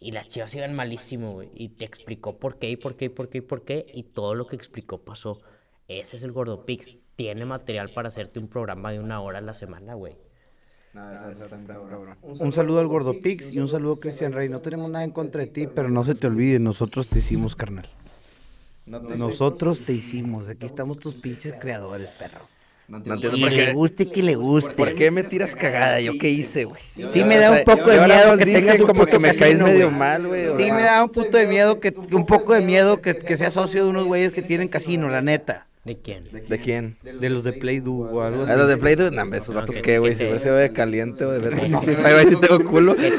[0.00, 1.50] Y las chivas iban malísimo, güey.
[1.54, 3.86] Y te explicó por qué y por qué y por qué y por qué.
[3.92, 5.40] Y todo lo que explicó pasó.
[5.88, 6.98] Ese es el Gordo Pix.
[7.16, 10.16] Tiene material para hacerte un programa de una hora a la semana, güey.
[11.66, 12.16] Cabrón.
[12.22, 14.48] Un saludo al Gordo Pix y un saludo a Cristian Rey.
[14.48, 17.54] No tenemos nada en contra de ti, pero no se te olvide, nosotros te hicimos,
[17.56, 17.88] carnal.
[18.86, 20.48] No, te- Nosotros te hicimos.
[20.48, 22.48] Aquí estamos tus pinches creadores, perro.
[22.88, 23.72] No entiendo Y por le qué.
[23.72, 24.70] guste que le guste.
[24.72, 26.00] ¿Por qué me tiras cagada?
[26.00, 26.80] ¿Yo qué hice, güey?
[27.08, 30.26] Sí me da un poco de miedo que tengas como que me caes medio mal,
[30.26, 30.46] güey.
[30.56, 30.74] Sí, sea.
[30.74, 33.84] me da un puto de miedo que, un poco de miedo que, que seas socio
[33.84, 35.66] de unos güeyes que tienen casino, la neta.
[35.84, 36.28] ¿De quién?
[36.48, 36.96] ¿De quién?
[37.02, 38.52] De los de Play Do o algo así.
[38.52, 39.10] ¿A los de Play Doh?
[39.10, 40.12] No, esos No, que- qué, güey.
[40.12, 41.54] que Si fuese de caliente o de.
[41.54, 42.94] Ahí va, si tengo culo.
[42.94, 43.10] Que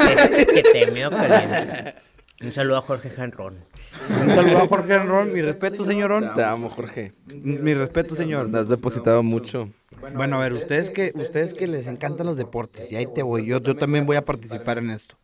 [0.53, 1.95] que te miedo caliente.
[2.41, 3.65] Un saludo a Jorge Janrón.
[4.09, 6.33] Un saludo a Jorge Enrón, mi respeto, señorón.
[6.35, 7.11] Te amo, Jorge.
[7.27, 8.47] Mi respeto, señor.
[8.49, 9.69] Nos has depositado mucho.
[10.15, 13.45] Bueno, a ver, ustedes que, ustedes que les encantan los deportes, y ahí te voy,
[13.45, 15.17] yo, yo también voy a participar en esto.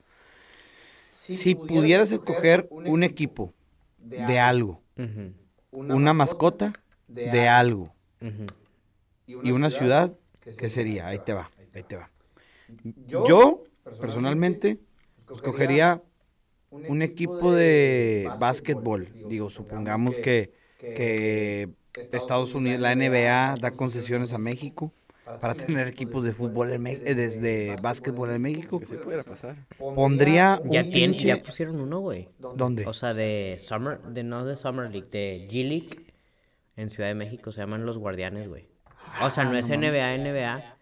[1.12, 3.54] Si pudieras escoger un equipo
[3.98, 4.82] de algo,
[5.72, 6.74] una mascota
[7.08, 7.96] de algo
[9.26, 11.08] y una ciudad, ¿qué sería?
[11.08, 12.10] Ahí te va, ahí te va.
[13.08, 13.64] Yo,
[14.02, 14.80] personalmente,
[15.34, 16.02] escogería
[16.88, 19.10] un equipo de básquetbol.
[19.28, 21.70] Digo, supongamos que, que
[22.12, 24.92] Estados Unidos, la NBA da concesiones a México
[25.42, 28.80] para tener equipos de fútbol en eh, desde básquetbol en México.
[28.80, 29.56] Que sí pudiera pasar.
[29.78, 32.30] Pondría un Ya, tiene, ya pusieron uno, güey.
[32.38, 32.86] ¿Dónde?
[32.86, 36.06] O sea, de Summer, de no de Summer League, de G League
[36.78, 38.68] en Ciudad de México se llaman los Guardianes, güey.
[39.22, 40.75] O sea, no es NBA, NBA,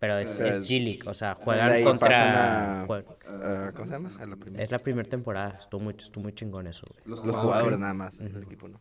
[0.00, 1.00] pero es, sea, es G League.
[1.06, 2.80] O sea, juegan contra.
[2.82, 4.10] a- jue- a- ¿Cómo se llama?
[4.18, 4.62] La.
[4.62, 5.56] Es la primera temporada.
[5.60, 7.02] Estuvo muy, estuvo muy chingón eso, güey.
[7.06, 8.18] Los jugadores nada más.
[8.20, 8.80] El equipo no.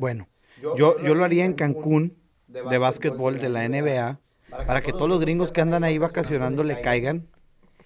[0.00, 0.28] Bueno,
[0.62, 2.16] yo, yo lo haría en Cancún
[2.48, 4.18] de básquetbol de la NBA
[4.66, 7.26] para que todos los gringos que andan ahí vacacionando le caigan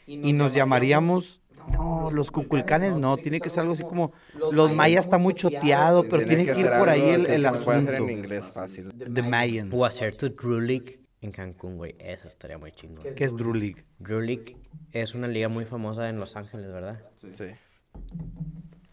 [0.07, 1.41] y nos llamaríamos...
[1.73, 4.13] No, los cuculcanes no, tiene que ser algo así como...
[4.53, 7.89] Los mayas está muy choteado, pero tiene que ir por ahí el, el hacer en
[7.89, 8.11] asunto.
[8.11, 8.91] inglés fácil.
[9.13, 9.75] The Mayans.
[9.75, 11.97] O hacer tu Drew League en Cancún, güey.
[11.99, 13.15] Eso estaría muy chingón.
[13.15, 13.85] ¿Qué es Drew League?
[13.99, 14.57] Drew League
[14.93, 17.03] es una liga muy famosa en Los Ángeles, ¿verdad?
[17.15, 17.47] Sí.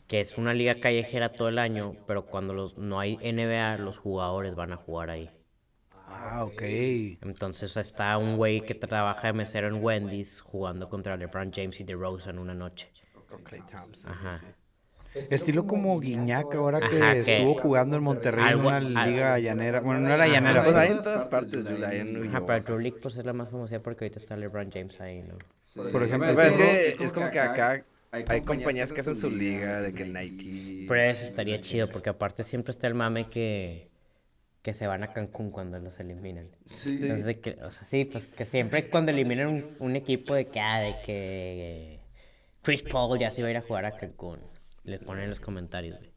[0.08, 3.98] Que es una liga callejera todo el año, pero cuando los, no hay NBA, los
[3.98, 5.30] jugadores van a jugar ahí.
[6.08, 6.62] Ah, ok.
[6.62, 11.84] Entonces está un güey que trabaja de mesero en Wendy's jugando contra LeBron James y
[11.84, 12.92] DeRozan una noche.
[13.28, 14.12] Con Clay Thompson.
[14.12, 14.42] Ajá.
[15.30, 19.40] Estilo como Guiñac ahora que Ajá, estuvo jugando en Monterrey en algo- una al- liga
[19.40, 19.80] llanera.
[19.82, 20.62] Bueno, no era llanera.
[20.64, 23.50] Pues pero- hay en todas partes, en Ajá, pero Drew League pues es la más
[23.50, 25.38] famosa porque ahorita está LeBron James ahí, ¿no?
[25.92, 29.30] Por ejemplo, Pero es, ese- que, es como que acá hay compañías que hacen su
[29.30, 30.86] liga, de que Nike.
[30.88, 33.90] Pero eso estaría chido porque aparte siempre está el mame que,
[34.62, 36.48] que se van a Cancún cuando los eliminan.
[36.86, 40.48] Entonces, de que, o sea, sí, pues que siempre cuando eliminan un, un equipo de
[40.48, 42.00] que, ah, de que
[42.62, 44.40] Chris Paul ya se iba a ir a jugar a Cancún,
[44.86, 46.12] les ponen en los comentarios, güey.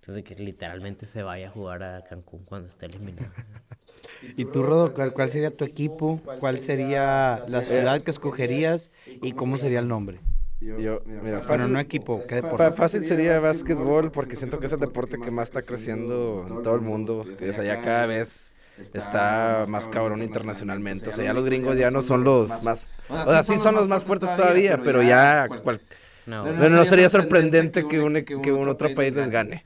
[0.00, 3.30] Entonces, que literalmente se vaya a jugar a Cancún cuando esté eliminado.
[4.36, 6.20] ¿Y tú, Rodo, cuál, cuál sería tu equipo?
[6.40, 8.90] ¿Cuál sería la ciudad que escogerías?
[9.06, 10.18] ¿Y cómo sería el nombre?
[10.60, 12.70] Yo, mira, Bueno, fácil, no equipo, ¿qué deporte?
[12.72, 16.74] fácil sería básquetbol porque siento que es el deporte que más está creciendo en todo
[16.74, 17.20] el mundo.
[17.20, 18.54] O sea, ya cada vez
[18.92, 21.10] está más cabrón internacionalmente.
[21.10, 22.88] O sea, ya los gringos ya no son los más...
[23.08, 25.48] O sea, sí son los más fuertes todavía, pero ya...
[25.48, 25.80] cual-
[26.26, 29.64] No, no, no sería sorprendente que un, que un otro país les gane.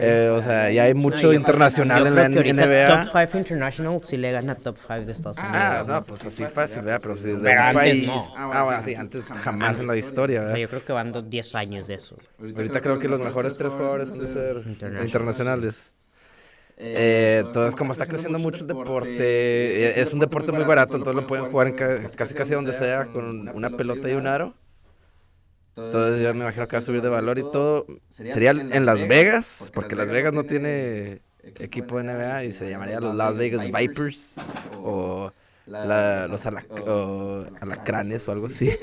[0.00, 3.02] Eh, o sea, ya hay mucho internacional yo en la que ahorita NBA.
[3.02, 5.56] Top 5 International sí le gana Top 5 de Estados Unidos.
[5.58, 7.00] Ah, no, pues así fácil, ¿verdad?
[7.02, 8.06] Pero si de Pero un antes país...
[8.06, 8.34] no.
[8.36, 10.60] Ah, bueno, sí, antes jamás en la historia, O sea, ¿verdad?
[10.62, 12.16] yo creo que van dos- 10 años de eso.
[12.54, 15.04] Ahorita creo que los mejores tres jugadores han de ser Internacionales.
[15.04, 15.92] internacionales.
[16.80, 21.20] Eh, entonces, como está creciendo mucho el deporte, eh, es un deporte muy barato, entonces
[21.22, 24.54] lo pueden jugar en ca- casi casi donde sea, con una pelota y un aro.
[25.86, 27.86] Entonces yo me imagino que va a subir de valor y todo.
[28.34, 31.22] Sería en Las Vegas, porque Las Vegas no tiene
[31.56, 34.36] equipo de NBA y se llamaría los Las Vegas Vipers
[34.82, 35.32] o
[35.66, 38.70] la- los alac- o alacranes o algo así.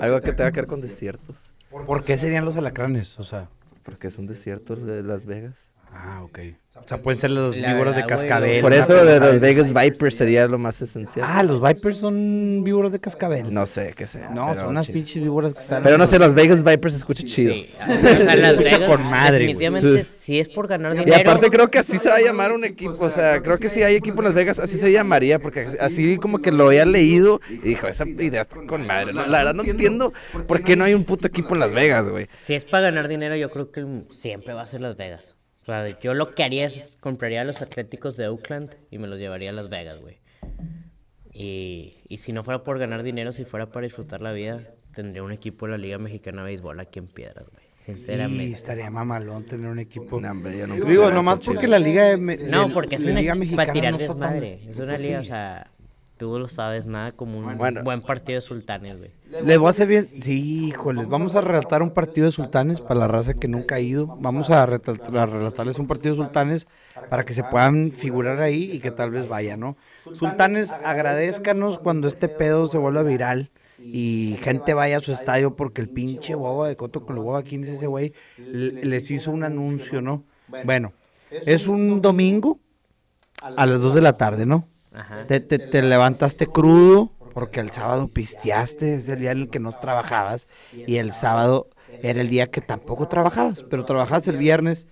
[0.00, 1.54] Algo que tenga que ver con desiertos,
[1.86, 3.18] ¿Por qué serían los alacranes?
[3.18, 3.48] O sea,
[3.82, 5.70] porque es un desierto de Las Vegas.
[5.92, 6.38] Ah, ok.
[6.80, 8.60] O sea, pueden ser los La víboros de verdad, cascabel.
[8.62, 11.26] Por eso de pendejada los de- Vegas Vipers sería lo más esencial.
[11.28, 13.52] Ah, los Vipers son víboros de cascabel.
[13.52, 14.30] No sé qué sea.
[14.30, 15.82] No, son unas pinches víboras que están.
[15.82, 17.52] Pero no sé, los Vegas Vipers se escucha chido.
[17.52, 17.86] Sí, o
[18.22, 21.68] sea, Las Escucha Vegas, con madre, definitivamente, si es por ganar Y dinero, aparte creo
[21.68, 24.18] que así se va a llamar un equipo, o sea, creo que si hay equipo
[24.20, 27.88] en Las Vegas, así se llamaría, porque así como que lo había leído y dijo,
[27.88, 29.12] esa idea está con madre.
[29.12, 30.12] No, la verdad no entiendo
[30.46, 32.28] por qué no hay un puto equipo en Las Vegas, güey.
[32.32, 35.34] si es para ganar dinero, yo creo que siempre va a ser Las Vegas.
[35.68, 39.06] O sea, yo lo que haría es compraría a los Atléticos de Oakland y me
[39.06, 40.16] los llevaría a Las Vegas, güey.
[41.32, 44.62] Y, y si no fuera por ganar dinero, si fuera para disfrutar la vida,
[44.94, 47.64] tendría un equipo de la Liga Mexicana de Béisbol aquí en Piedras, güey.
[47.86, 48.52] Y Sinceramente.
[48.52, 50.20] estaría mamalón tener un equipo.
[50.20, 51.70] No, hombre, yo no Digo, nomás porque chido.
[51.70, 54.08] la liga de, me- No, de- porque es una liga para mexicana tirar no está
[54.14, 54.60] tan- desmadre.
[54.68, 55.70] Es una liga, o sea,
[56.18, 57.82] tú lo sabes, nada como un Bueno.
[57.82, 59.10] buen partido de sultanes, güey.
[59.44, 60.08] Les voy a hacer bien.
[60.22, 61.08] Sí, híjoles.
[61.08, 64.06] Vamos a relatar un partido de sultanes para la raza que nunca ha ido.
[64.20, 66.66] Vamos a, relatarles un partido de sultanes
[67.08, 69.76] para que se puedan figurar ahí y que tal vez vaya, ¿no?
[70.12, 75.80] Sultanes, agradezcanos cuando este pedo se vuelva viral y gente vaya a su estadio porque
[75.80, 78.12] el pinche boba de Coto con el boba, ¿quién es ese güey?
[78.36, 80.24] Le- Les hizo un anuncio, ¿no?
[80.64, 80.92] Bueno,
[81.30, 82.58] Es un domingo
[83.42, 84.66] a las 2 de la tarde, ¿no?
[84.92, 85.26] Ajá.
[85.26, 89.60] Te, te- te levantaste crudo porque el sábado pisteaste, es el día en el que
[89.60, 91.68] no trabajabas y el sábado
[92.02, 94.86] era el día que tampoco trabajabas, pero trabajabas el viernes.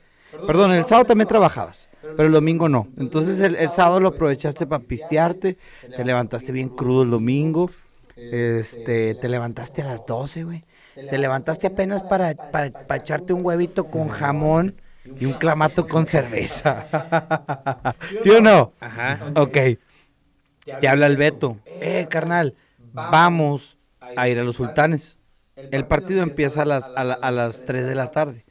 [0.46, 2.88] Perdón, el sábado también trabajabas, pero el domingo no.
[2.98, 5.56] Entonces el, el sábado lo aprovechaste para pistearte,
[5.96, 7.70] te levantaste bien crudo el domingo,
[8.16, 10.64] este, te levantaste a las 12, güey.
[10.94, 14.80] Te levantaste apenas para, para, para echarte un huevito con jamón
[15.18, 16.86] y un clamato con cerveza.
[18.22, 18.72] ¿Sí o no?
[18.80, 19.32] Ajá.
[19.36, 19.56] Ok.
[20.78, 21.58] Te habla el Beto.
[21.80, 22.54] Eh, carnal,
[22.92, 23.78] vamos
[24.14, 25.18] a ir a los sultanes.
[25.70, 28.44] El partido empieza a las, a, la- a las 3 de la tarde.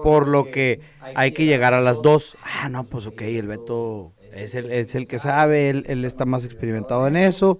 [0.00, 0.80] Por lo que
[1.14, 2.36] hay que llegar a las 2.
[2.42, 6.24] Ah, no, pues ok, el Beto es el, es el que sabe, él, él está
[6.24, 7.58] más experimentado en eso.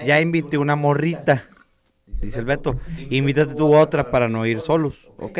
[0.00, 1.48] Ya invité una morrita,
[2.20, 2.78] dice el Beto.
[3.08, 5.38] Invítate tú otra para no ir solos, ok.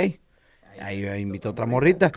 [0.78, 2.12] Ahí invito otra morrita.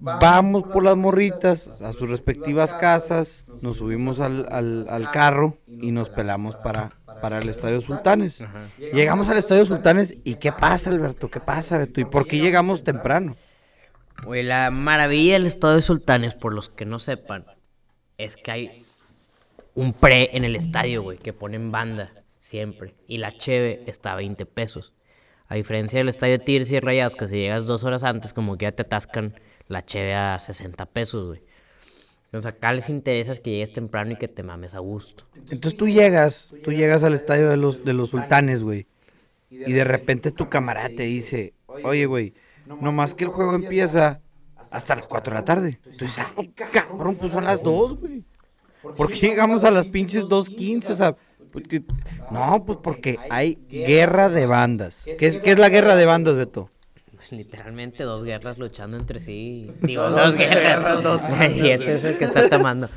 [0.00, 5.90] Vamos por las morritas a sus respectivas casas, nos subimos al, al- al carro y
[5.90, 6.88] nos pelamos para,
[7.20, 8.40] para el Estadio Sultanes.
[8.42, 8.68] Ajá.
[8.78, 11.28] Llegamos al Estadio Sultanes y ¿qué pasa, Alberto?
[11.30, 12.00] ¿Qué pasa, Beto?
[12.00, 13.34] ¿Y por qué llegamos temprano?
[14.24, 17.44] Güey, la maravilla del estado de Sultanes, por los que no sepan,
[18.18, 18.84] es que hay
[19.74, 22.94] un pre en el estadio, güey, que ponen banda siempre.
[23.06, 24.92] Y la cheve está a 20 pesos.
[25.48, 28.58] A diferencia del estadio de Tigres y Rayados, que si llegas dos horas antes, como
[28.58, 29.34] que ya te atascan
[29.68, 31.42] la cheve a 60 pesos, güey.
[32.26, 35.24] Entonces acá les interesa es que llegues temprano y que te mames a gusto.
[35.50, 38.86] Entonces tú llegas, tú llegas al Estadio de los, de los Sultanes, güey.
[39.50, 42.34] Y de repente tu camarada te dice, oye, güey,
[42.66, 44.20] nomás que el juego empieza
[44.70, 45.80] hasta las 4 de la tarde.
[45.86, 46.34] Entonces, ah,
[46.70, 48.24] cabrón, pues son las 2, güey.
[48.94, 50.90] ¿Por qué llegamos a las pinches 2.15?
[50.90, 51.16] O sea,
[51.50, 51.82] porque-
[52.30, 55.04] no, pues porque hay guerra de bandas.
[55.18, 56.70] ¿Qué es, qué es la guerra de bandas, Beto?
[57.30, 59.70] Literalmente dos guerras luchando entre sí.
[59.82, 61.02] Digo, dos guerras.
[61.02, 61.20] Dos
[61.56, 62.88] Y este es el que está tomando.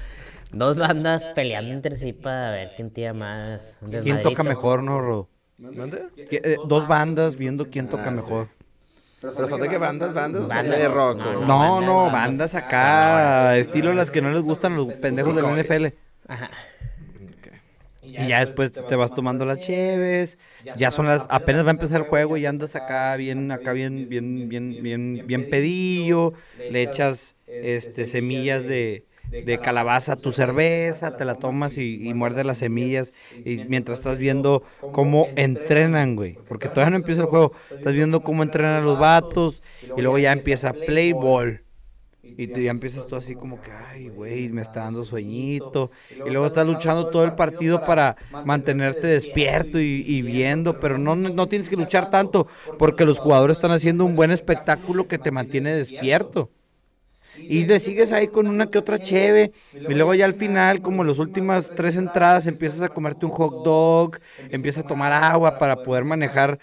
[0.51, 3.77] Dos bandas peleando entre sí para ver quién tira más.
[4.03, 5.27] ¿Quién toca mejor, no,
[6.17, 8.47] eh, dos bandas viendo quién toca mejor.
[9.21, 10.13] ¿Pero son de qué bandas?
[10.13, 10.47] ¿Bandas?
[10.47, 10.79] Bandas.
[10.79, 11.19] de rock?
[11.19, 12.55] No, No, no, bandas, bandas bandas.
[12.55, 15.93] acá, estilo las que no les gustan los pendejos del NFL.
[16.27, 16.49] Ajá.
[18.15, 20.37] Y ya después te vas tomando las cheves,
[20.73, 24.07] ya son las, apenas va a empezar el juego y andas acá bien, acá bien,
[24.09, 26.33] bien, bien, bien, bien pedillo,
[26.67, 29.05] le echas este semillas de,
[29.39, 33.99] de calabaza a tu cerveza, te la tomas y, y muerdes las semillas y mientras
[33.99, 38.83] estás viendo cómo entrenan, güey, porque todavía no empieza el juego, estás viendo cómo entrenan
[38.85, 39.63] los vatos
[39.95, 41.63] y luego ya empieza play ball.
[42.37, 45.91] Y te, ya empiezas tú así como que, ay, güey, me está dando sueñito.
[46.23, 51.15] Y luego estás luchando todo el partido para mantenerte despierto y, y viendo, pero no,
[51.15, 55.31] no tienes que luchar tanto porque los jugadores están haciendo un buen espectáculo que te
[55.31, 56.51] mantiene despierto.
[57.47, 59.51] Y le sigues ahí con una que otra cheve.
[59.87, 63.63] Y luego ya al final, como las últimas tres entradas, empiezas a comerte un hot
[63.63, 64.19] dog,
[64.49, 66.59] empiezas a tomar agua para poder manejar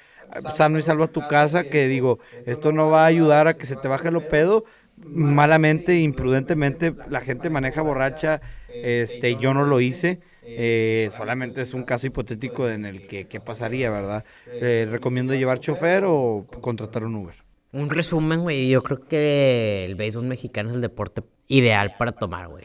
[0.55, 1.65] sano y salvo a tu casa.
[1.69, 4.65] Que digo, esto no va a ayudar a que se te baje lo pedo.
[5.05, 8.41] Malamente, imprudentemente, la gente maneja borracha.
[8.73, 10.21] Este, yo no lo hice.
[10.51, 14.25] eh, solamente es un caso hipotético en el que qué pasaría, ¿verdad?
[14.47, 17.35] Eh, recomiendo llevar chofer o contratar un Uber.
[17.73, 18.71] Un resumen, güey.
[18.71, 22.65] Yo creo que el béisbol mexicano es el deporte ideal para tomar, güey.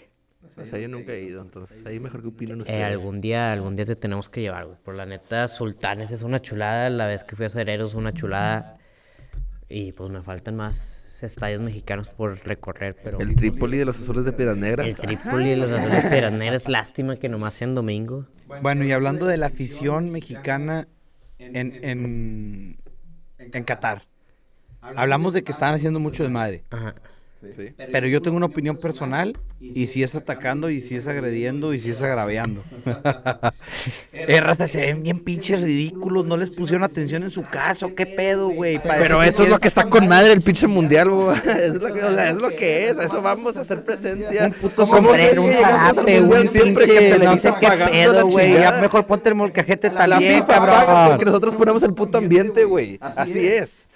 [0.56, 2.84] O sea, yo nunca he ido, entonces ahí mejor que opinan Eh, ustedes.
[2.86, 4.78] algún día, algún día te tenemos que llevar, güey.
[4.84, 6.90] Por la neta, Sultanes es una chulada.
[6.90, 8.78] La vez que fui a Cereros es una chulada.
[9.68, 13.20] Y pues me faltan más estadios mexicanos por recorrer, pero...
[13.20, 14.88] El Trípoli de los Azules de Piedras Negras.
[14.88, 18.28] El Trípoli y los Azules Piedras Negras, lástima que nomás sean domingo.
[18.62, 20.88] Bueno, y hablando de la afición mexicana
[21.40, 22.78] en, en,
[23.38, 24.04] en Qatar.
[24.82, 26.64] Hablamos de que estaban haciendo mucho desmadre.
[26.70, 26.96] Ajá.
[27.56, 27.74] Sí.
[27.92, 31.80] Pero yo tengo una opinión personal y si es atacando y si es agrediendo y
[31.80, 32.64] si es agraviando.
[34.42, 38.50] raza, se ven bien pinches ridículos, no les pusieron atención en su caso, qué pedo,
[38.50, 38.80] güey.
[38.82, 41.38] Pero que eso es lo que está con madre el pinche mundial, güey.
[41.38, 44.46] Es lo que, o sea, es lo que es, a eso vamos a hacer presencia.
[44.46, 48.28] Un puto sombrero, un que mundial un siempre que pinche, no Televisa sé qué pedo,
[48.28, 48.54] güey.
[48.54, 51.10] Ya mejor ponte el molcajete también, cabrón.
[51.10, 52.98] porque nosotros ponemos el puto ambiente, güey.
[53.02, 53.88] Así es.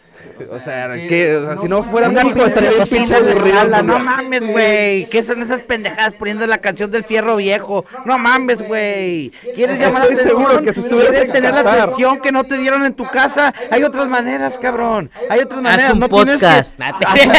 [0.52, 3.84] O sea, que, o sea, si no fuera Una México estaría bien pinche aburrido.
[3.84, 5.06] No mames, güey.
[5.06, 7.86] ¿Qué son esas pendejadas poniendo la canción del fierro viejo?
[8.06, 9.32] No mames, güey.
[9.56, 10.30] ¿Quieres llamar la Estoy atención?
[10.46, 13.06] seguro que si estuvieras ¿Quieres en tener la atención que no te dieron en tu
[13.06, 13.54] casa?
[13.72, 15.10] Hay otras maneras, cabrón.
[15.30, 15.88] Hay otras maneras.
[15.88, 16.76] Haz un no tienes podcast.
[17.16, 17.32] que-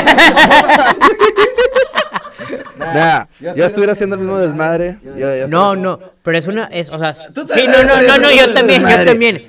[2.78, 4.98] Nah, yo estuviera haciendo el mismo desmadre.
[5.04, 8.52] yo- No, no, pero es una, es, o sea, sí, no, no, no, no, yo
[8.54, 9.42] también, yo también.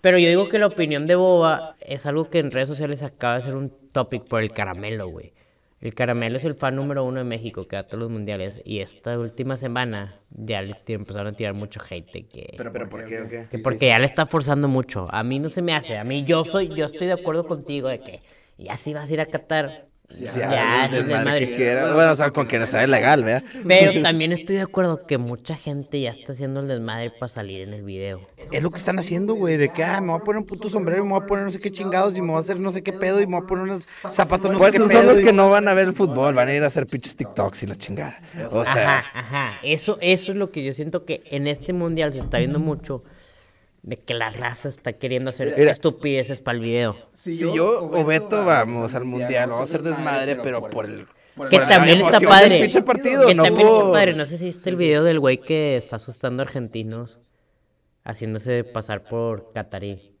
[0.00, 3.36] Pero yo digo que la opinión de Boba es algo que en redes sociales acaba
[3.36, 5.32] de ser un topic por el caramelo, güey.
[5.78, 8.60] El caramelo es el fan número uno de México que va a todos los mundiales.
[8.64, 13.06] Y esta última semana ya le empezaron a tirar mucho hate que, ¿Pero, pero por
[13.06, 13.46] qué o qué?
[13.50, 15.06] que porque ya le está forzando mucho.
[15.10, 15.98] A mí no se me hace.
[15.98, 18.22] A mí yo soy, yo estoy de acuerdo contigo de que
[18.56, 21.48] ya si vas a ir a Qatar, ya, es desmadre.
[21.48, 21.92] que quiera.
[21.94, 23.42] Bueno, o sea, con que no sea legal, ¿verdad?
[23.66, 27.62] Pero también estoy de acuerdo que mucha gente ya está haciendo el desmadre para salir
[27.62, 28.20] en el video.
[28.52, 30.70] Es lo que están haciendo, güey, de que, ah, me voy a poner un puto
[30.70, 32.70] sombrero, me voy a poner no sé qué chingados y me voy a hacer no
[32.72, 35.06] sé qué pedo y me voy a poner unos zapatos no Pues sé qué son
[35.06, 37.16] los y- que no van a ver el fútbol, van a ir a hacer pinches
[37.16, 38.20] TikToks y la chingada.
[38.50, 39.52] O sea, Ajá, ajá.
[39.64, 43.02] Eso, eso es lo que yo siento que en este mundial se está viendo mucho
[43.86, 45.70] de que la raza está queriendo hacer Mira.
[45.70, 46.96] estupideces para el video.
[47.12, 51.06] si yo o Beto vamos al mundial, vamos a hacer desmadre, pero por el.
[51.48, 52.60] Que también está padre.
[52.60, 54.14] pinche partido, que no también está padre.
[54.14, 57.20] No sé si viste el video del güey que está asustando a argentinos
[58.04, 60.16] haciéndose pasar por catarí.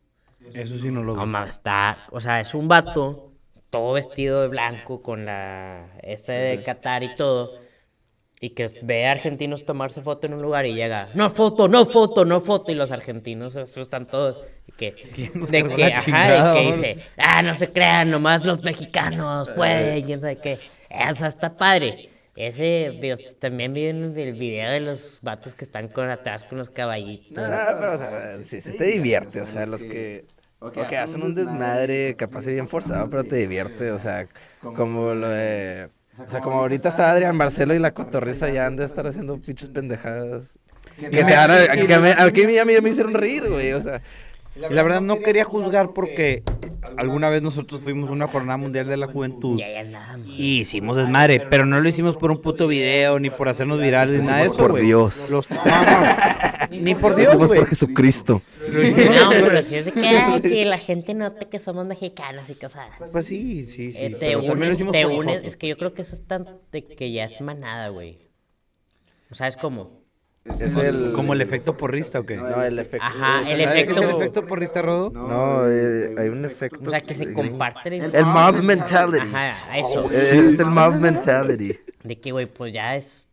[0.54, 3.32] Eso sí no lo No mames, está, o sea, es un vato
[3.70, 7.65] todo vestido de blanco con la esta de Qatar y todo.
[8.40, 11.86] Y que ve a argentinos tomarse foto en un lugar y llega, no foto, no
[11.86, 12.70] foto, no foto.
[12.70, 14.44] Y los argentinos se asustan todos.
[14.66, 16.76] Y que, nos de que, ajá, chingada, y que ¿no?
[16.76, 20.58] dice, ah, no se crean, nomás los mexicanos pueden, quién sabe qué.
[20.90, 22.10] Esa está padre.
[22.36, 26.44] Ese, digo, pues, también vi en el video de los vatos que están con atrás
[26.44, 27.42] con los caballitos.
[27.42, 30.26] Ah, pero, o sea, sí, sí te divierte, o sea, los que,
[30.58, 34.28] ok, hacen un desmadre, capaz de bien forzado, pero te divierte, o sea,
[34.60, 38.76] como lo de, o sea, como ahorita está Adrián Marcelo y la cotorriza ya han
[38.76, 40.58] de estar haciendo pinches pendejadas.
[40.98, 43.72] Que te van a, que a mí, a mí- a mí me hicieron reír, güey,
[43.74, 44.00] o sea,
[44.56, 46.42] Y la verdad no quería juzgar porque
[46.96, 49.60] alguna vez nosotros fuimos a una jornada mundial de la juventud
[50.26, 54.20] Y hicimos desmadre, pero no lo hicimos por un puto video, ni por hacernos virales,
[54.20, 54.80] ni nada de eso, por.
[54.80, 55.30] Dios.
[55.30, 56.16] Los- no, no,
[56.70, 58.42] ni por Dios, hicimos por Jesucristo.
[58.68, 62.54] No, pero si es de que, ay, que la gente note que somos mexicanos y
[62.54, 62.88] cosas.
[63.12, 63.98] Pues sí, sí, sí.
[64.04, 67.24] Eh, te unes, te es que yo creo que eso es tan de que ya
[67.24, 68.18] es manada, güey.
[69.30, 69.48] O sea,
[70.60, 72.36] es el, ¿Como el efecto porrista o qué?
[72.36, 73.04] no, el efecto.
[73.06, 75.10] Ajá, el ¿Sabes qué es el efecto- efecto porrista, Rodo?
[75.10, 76.80] No, eh, hay un efecto.
[76.86, 79.26] o sea, que se comparte El mob mentality.
[79.26, 80.10] Ajá, eso.
[80.12, 81.78] Eh, Es el mob mentality.
[82.02, 83.26] De que, güey, pues ya es.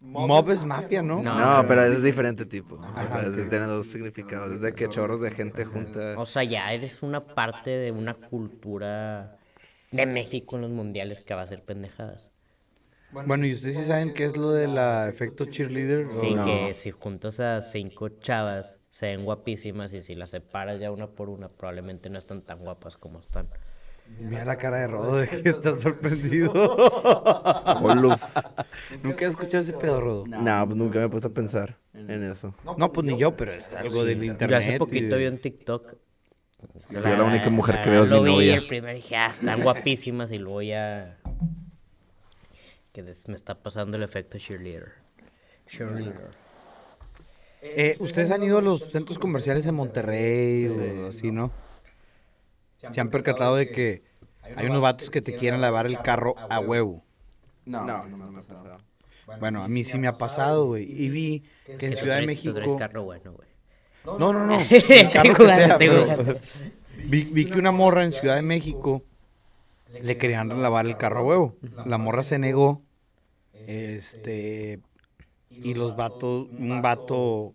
[0.00, 1.20] Mob es mafia, ¿no?
[1.22, 1.34] No.
[1.62, 2.76] No, pero es diferente tipo.
[2.76, 4.52] O sea, tiene dos significados.
[4.54, 6.14] Es de que chorros de gente junta.
[6.16, 9.36] O sea, ya eres una parte de una cultura
[9.90, 12.30] de México en los mundiales que va a ser pendejadas.
[13.10, 14.76] Bueno, ¿y ustedes sí saben qué es lo del
[15.08, 16.10] efecto cheerleader?
[16.12, 16.44] Sí, No.
[16.44, 21.06] que si juntas a cinco chavas, se ven guapísimas y si las separas ya una
[21.06, 23.48] por una, probablemente no están tan guapas como están.
[24.20, 26.50] Mira la cara de Rodo, de que está sorprendido.
[27.76, 28.16] Jolo.
[29.02, 30.26] Nunca he escuchado ese pedo, Rodo.
[30.26, 32.54] No, pues nunca me puse a pensar en eso.
[32.76, 34.50] No, pues ni yo, pero es algo del internet.
[34.50, 35.94] Yo hace y poquito de- vi un TikTok.
[36.90, 38.54] yo la única mujer que veo es lo mi vi, novia.
[38.56, 41.18] El primero dije, ah, están guapísimas y luego ya.
[42.98, 44.90] Que des- me está pasando el efecto cheerleader.
[45.68, 46.30] Cheerleader.
[47.62, 51.52] Eh, ¿Ustedes han ido a los centros comerciales en Monterrey o así, no?
[52.74, 54.02] Se han percatado de que
[54.56, 57.04] hay unos vatos que te quieren lavar el carro a huevo.
[57.66, 58.78] No, no, no me ha pasado.
[59.38, 60.82] Bueno, a mí sí me ha pasado, güey.
[60.90, 62.74] Y vi que en Ciudad de México...
[62.74, 63.48] carro bueno, güey.
[64.18, 64.54] No, no, no.
[64.60, 66.04] Estoy el carro que jugando, sea, pero-
[67.04, 69.04] vi que una morra en Ciudad de México
[70.02, 71.56] le querían lavar el carro a huevo.
[71.86, 72.82] La morra se negó.
[73.68, 74.80] Este.
[75.50, 77.54] Y los vatos, un vato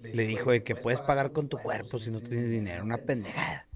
[0.00, 3.66] le dijo de que puedes pagar con tu cuerpo si no tienes dinero, una pendejada.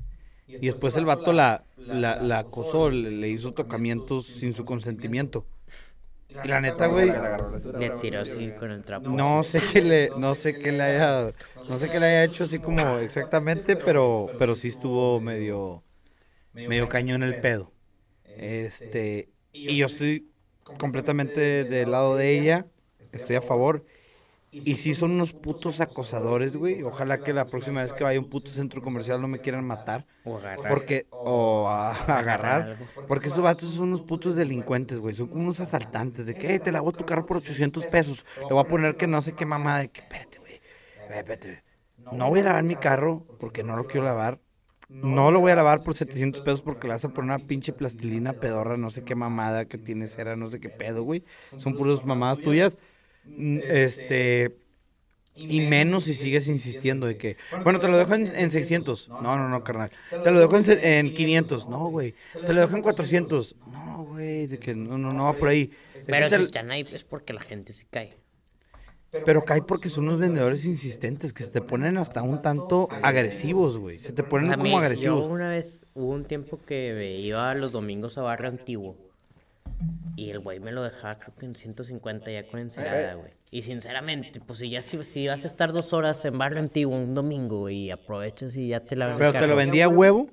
[0.47, 5.47] Y después el vato la, la, la acosó, le, le hizo tocamientos sin su consentimiento.
[6.45, 7.11] Y la neta, güey,
[7.79, 9.09] Le tiró así con el trapo.
[9.09, 11.33] no sé qué le, no sé qué le haya,
[11.69, 15.83] no sé qué le haya hecho así como exactamente, pero, pero sí estuvo medio,
[16.53, 17.73] medio cañón el pedo.
[18.37, 20.31] Este, y yo estoy
[20.79, 22.67] completamente del lado de ella,
[23.13, 23.85] estoy a favor.
[24.53, 26.83] Y sí son unos putos acosadores, güey.
[26.83, 29.65] Ojalá que la próxima vez que vaya a un puto centro comercial no me quieran
[29.67, 30.07] matar.
[30.25, 30.69] O agarrar.
[30.71, 32.79] Porque, o a, a agarrar.
[33.07, 35.15] Porque esos vatos son unos putos delincuentes, güey.
[35.15, 36.25] Son como unos asaltantes.
[36.25, 38.25] De que, "Eh, te lavo tu carro por 800 pesos.
[38.39, 39.81] Le voy a poner que no sé qué mamada.
[39.81, 40.61] De que, espérate, güey.
[41.11, 41.63] Espérate.
[42.13, 44.39] No voy a lavar mi carro porque no lo quiero lavar.
[44.89, 47.73] No lo voy a lavar por 700 pesos porque le vas a poner una pinche
[47.73, 51.25] plastilina pedorra, no sé qué mamada que tiene cera, no sé qué pedo, güey.
[51.57, 52.79] Son puras mamadas tuyas.
[53.25, 54.57] Mm, Este.
[55.39, 59.11] Y menos si sigues insistiendo de que, bueno, te lo dejo en, en 600.
[59.11, 59.91] No, no, no, carnal.
[60.25, 61.69] Te lo dejo en, en 500.
[61.69, 62.15] No, güey.
[62.47, 63.57] Te lo dejo en 400.
[63.71, 65.71] No, güey, de que no, no, no va por ahí.
[66.07, 68.17] Pero Ese si están ahí es porque la gente se cae.
[69.25, 73.79] Pero cae porque son unos vendedores insistentes que se te ponen hasta un tanto agresivos,
[73.79, 73.99] güey.
[73.99, 75.27] Se te ponen A mí, como Yo agresivos.
[75.27, 78.97] una vez, hubo un tiempo que iba los domingos a Barrio Antiguo.
[80.17, 83.33] Y el güey me lo dejaba, creo que en 150 ya con ensalada, güey.
[83.51, 86.97] Y sinceramente, pues si ya si, si vas a estar dos horas en Barrio Antiguo
[86.97, 90.31] un domingo, güey, y aprovechas y ya te la Pero te lo vendía a huevo.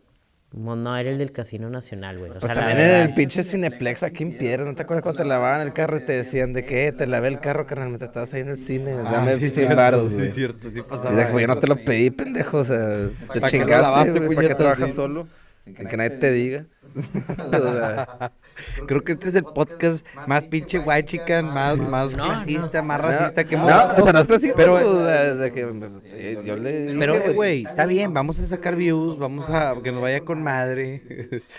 [0.55, 2.29] No, no, era el del Casino Nacional, güey.
[2.29, 5.23] O Pues sea, también en el pinche Cineplex aquí en Piedra, ¿no te acuerdas cuando
[5.23, 6.91] te lavaban el carro y te decían de qué?
[6.91, 9.53] Te lavé el carro, carnal, mientras estabas ahí en el cine, dame Ah, sí, 100
[9.53, 10.31] cierto, baros, sí, güey.
[10.31, 12.77] cierto, sí Y pasaba de que, güey, yo no te lo pedí, pendejo, o sea,
[12.77, 14.95] te ¿Para qué lo chingaste, güey, ¿para qué trabajas Sí.
[14.95, 15.27] solo?
[15.65, 16.65] Sin que nadie te diga.
[16.95, 18.31] O sea,
[18.87, 23.01] Creo que este es el podcast más pinche white chican, más, más No, clasista, más
[23.01, 23.95] no, racista que hemos no, visto.
[24.03, 27.85] pero no es clasista, Pero- o sea, que, pues, sí, yo le Pero, güey, está
[27.85, 31.01] bien, vamos a sacar views, vamos a que nos vaya con madre.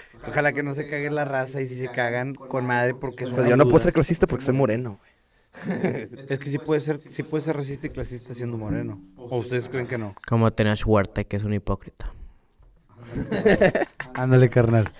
[0.28, 3.30] Ojalá que no se cague la raza y si se cagan con madre porque es
[3.30, 5.14] Pues yo no puedo ser clasista porque soy moreno, güey.
[6.28, 9.00] Es que sí puede ser, sí puede ser racista y clasista siendo moreno.
[9.16, 10.14] ¿O ustedes creen que no?
[10.26, 12.12] Como Tenash Huerta, que es un hipócrita.
[14.14, 14.90] Ándale, carnal.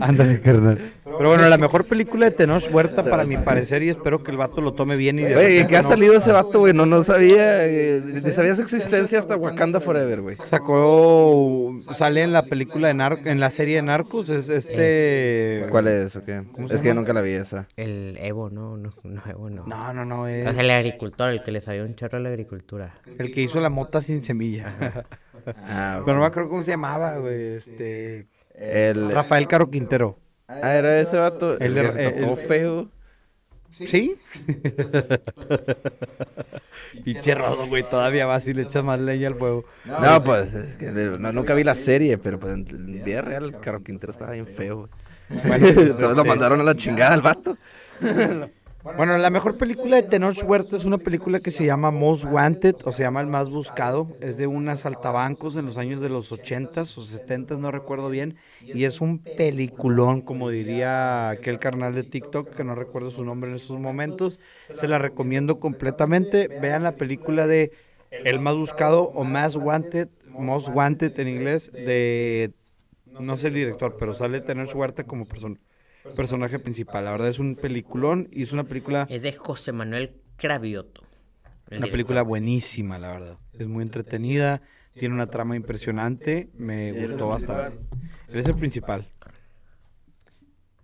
[0.00, 0.78] Ándale, carnal.
[1.16, 4.36] Pero bueno, la mejor película de Tenoch Huerta para mi parecer y espero que el
[4.36, 6.72] vato lo tome bien y de Güey, repente ¿qué ha no- salido ese vato, güey?
[6.72, 8.02] No, no sabía, eh,
[8.32, 10.36] sabía su existencia hasta Wakanda Forever, güey.
[10.36, 15.66] Sacó, sale en la película de Nar en la serie de Narcos, es este...
[15.70, 16.22] ¿Cuál es Es
[16.80, 17.66] que yo nunca la vi esa.
[17.76, 19.64] El Evo, no, no, no, Evo no.
[19.66, 22.20] No, no, no, O es sea, el agricultor, el que le sabía un chorro a
[22.20, 22.94] la agricultura.
[23.18, 24.74] el que hizo la mota sin semilla.
[25.46, 28.28] Ah, Pero no me acuerdo cómo se llamaba, güey, este...
[28.54, 29.10] el...
[29.12, 30.18] Rafael Caro Quintero.
[30.48, 31.58] Ah, era ese vato.
[31.58, 32.88] El El, tatuó el- feo.
[33.70, 34.14] ¿Sí?
[37.04, 39.64] Pinche rodo, güey, todavía vas y le echas más leña al fuego.
[39.84, 43.44] No, pues, es que no, nunca vi la serie, pero pues en en vida real
[43.44, 44.90] el Caro Quintero estaba bien feo, güey.
[45.30, 47.56] Entonces lo mandaron a la chingada al vato.
[48.84, 52.76] Bueno, la mejor película de Tenoch Huerta es una película que se llama Most Wanted,
[52.84, 54.14] o se llama El Más Buscado.
[54.20, 58.36] Es de unas saltabancos en los años de los 80s o 70s, no recuerdo bien.
[58.60, 63.48] Y es un peliculón, como diría aquel carnal de TikTok, que no recuerdo su nombre
[63.48, 64.38] en estos momentos.
[64.74, 66.48] Se la recomiendo completamente.
[66.48, 67.72] Vean la película de
[68.10, 72.52] El Más Buscado o Más Wanted, Most Wanted en inglés, de...
[73.18, 75.56] No sé el director, pero sale Tenoch Huerta como persona
[76.16, 77.04] personaje principal.
[77.04, 81.02] La verdad es un peliculón y es una película, Es de José Manuel Cravioto.
[81.70, 83.38] una película buenísima, la verdad.
[83.52, 84.62] Es muy entretenida,
[84.94, 87.78] tiene una trama impresionante, me gustó bastante.
[88.28, 89.08] Él es el principal.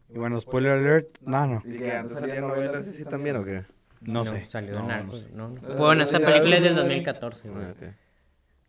[0.09, 3.65] Y bueno, spoiler alert, no, no, ¿Y que antes salían novelas así también o qué?
[4.01, 4.49] no sé.
[4.49, 5.21] Salió No, de no Narcos.
[5.21, 5.29] sé.
[5.33, 5.61] no, no.
[5.77, 7.65] Bueno, esta película es del 2014, güey.
[7.65, 7.83] Ah, ok,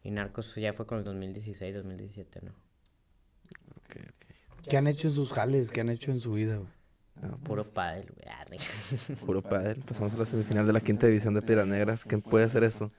[0.03, 2.51] Y Narcos ya fue con el 2016, 2017, ¿no?
[2.51, 4.20] ok, ok.
[4.69, 5.69] ¿Qué han hecho en sus jales?
[5.69, 6.57] ¿Qué han hecho en su vida?
[6.57, 6.69] güey?
[7.43, 8.27] Puro pádel, güey.
[8.35, 9.75] Ah, de- Puro padre.
[9.87, 12.03] Pasamos a la semifinal de la quinta división de Piedras Negras.
[12.05, 12.91] ¿Quién puede hacer eso?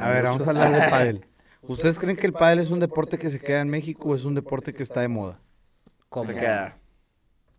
[0.00, 1.26] A ver, vamos a hablar de pádel.
[1.62, 4.24] ¿Ustedes creen que el pádel es un deporte que se queda en México o es
[4.24, 5.40] un deporte que está de moda?
[6.08, 6.30] ¿Cómo?
[6.32, 6.78] Se queda.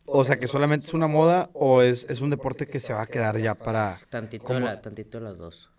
[0.06, 3.04] O sea, que solamente es una moda o es, es un deporte que se va
[3.04, 4.00] a quedar ya para...
[4.10, 4.60] Tantito, ¿Cómo?
[4.62, 5.70] la- tantito las dos.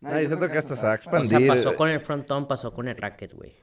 [0.00, 2.72] No, yo siento que hasta se va a O sea, pasó con el frontón, pasó
[2.72, 3.54] con el racket, güey.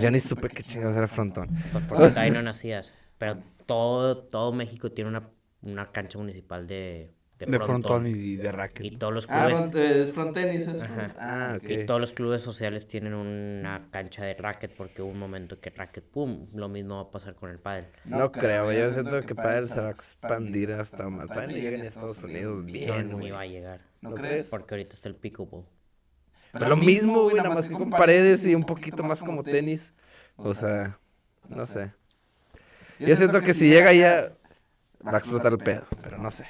[0.00, 1.48] Ya ni supe qué chingados era frontón.
[1.72, 2.92] Pues porque todavía no nacías.
[3.18, 5.28] Pero todo, todo México tiene una,
[5.62, 7.82] una cancha municipal de, de, De frontón.
[8.02, 8.84] frontón y de racket.
[8.84, 10.94] Y todos los Ah, clubes, front- es frontenis, es Ajá.
[10.94, 11.70] front- Ah, ok.
[11.70, 15.70] y todos los clubes sociales tienen una cancha de racket porque hubo un momento que
[15.70, 17.86] racket, pum, lo mismo va a pasar con el pádel.
[18.04, 21.28] No creo, yo siento que Padel se va a expandir hasta más.
[21.28, 23.28] Todavía no llega en Estados Unidos bien, no güey.
[23.28, 23.80] iba a llegar.
[24.00, 24.48] ¿No crees?
[24.50, 25.64] Porque ahorita está el pickleball.
[26.54, 29.92] Pero lo mismo, güey, nada más que con paredes y un poquito más como tenis.
[30.36, 30.96] O sea,
[31.48, 31.92] no sé.
[33.00, 34.30] Yo siento que si llega ya
[35.04, 36.44] va a explotar el pedo, pero no sé.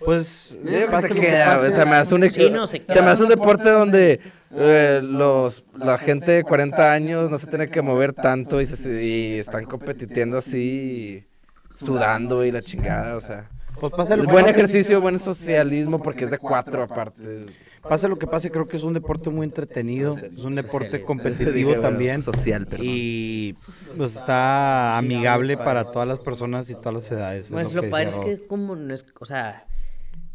[0.00, 3.02] Pues, Yo digo que se me hace un, Sí, no, se se queda.
[3.02, 4.20] me hace un deporte donde
[4.50, 9.04] eh, los, la gente de 40 años no se tiene que mover tanto y, se,
[9.04, 11.26] y están competitiendo así,
[11.70, 13.48] sudando y la chingada, o sea.
[13.78, 17.46] Pues pasa lo, que Buen ejercicio, buen socialismo, porque es de cuatro aparte.
[17.82, 21.74] Pase lo que pase, creo que es un deporte muy entretenido, es un deporte competitivo
[21.80, 22.86] también Social, perdón.
[22.88, 23.54] y
[23.96, 27.44] pues, está amigable para todas las personas y todas las edades.
[27.46, 29.66] es Pues lo lo padre decía es que es como, no es, o sea,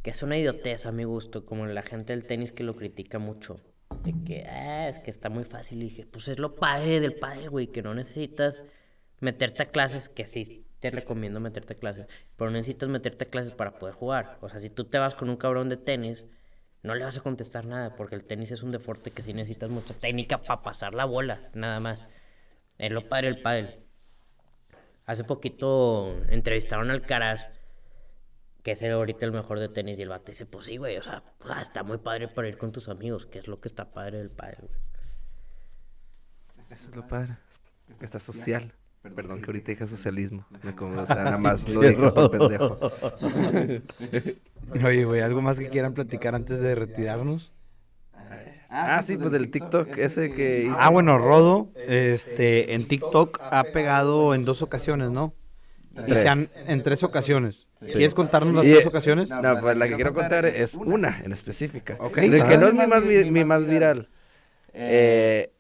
[0.02, 3.20] que es una idiotez a mi gusto, como la gente del tenis que lo critica
[3.20, 3.60] mucho.
[4.04, 5.82] De que, ah, es que está muy fácil.
[5.82, 8.62] Y dije, pues es lo padre del padre, güey, que no necesitas
[9.20, 12.06] meterte a clases, que sí te recomiendo meterte a clases,
[12.38, 14.38] pero no necesitas meterte a clases para poder jugar.
[14.42, 16.26] O sea, si tú te vas con un cabrón de tenis,
[16.86, 19.70] no le vas a contestar nada, porque el tenis es un deporte que sí necesitas
[19.70, 22.06] mucha técnica para pasar la bola, nada más.
[22.78, 23.80] Es lo padre del pádel.
[25.06, 27.46] Hace poquito entrevistaron al Caraz,
[28.64, 30.98] que es el- ahorita el mejor de tenis, y el vato dice, pues sí, güey,
[30.98, 33.60] o sea, pues, ah, está muy padre para ir con tus amigos, que es lo
[33.60, 34.80] que está padre del pádel, güey.
[36.72, 37.38] Eso es lo padre,
[38.02, 38.74] está social.
[39.14, 40.46] Perdón que ahorita dije socialismo.
[40.64, 42.80] Me como, o sea, nada más lo dije por pendejo.
[44.86, 47.54] Oye, güey, ¿algo más que quieran platicar antes de retirarnos?
[48.70, 50.76] Ah, sí, pues del TikTok ese que hizo.
[50.78, 55.34] Ah, bueno, Rodo, este, en TikTok ha pegado en dos ocasiones, ¿no?
[55.94, 56.22] Y Tres.
[56.24, 57.70] se han- en tres ocasiones.
[57.80, 59.30] ¿Quieres contarnos las Y, tres eh, ocasiones?
[59.30, 61.96] No, pues la que quiero contar es una en específica.
[62.00, 62.60] Ok, que claro.
[62.60, 64.10] no es mi más, mi más viral.
[64.74, 65.52] Eh,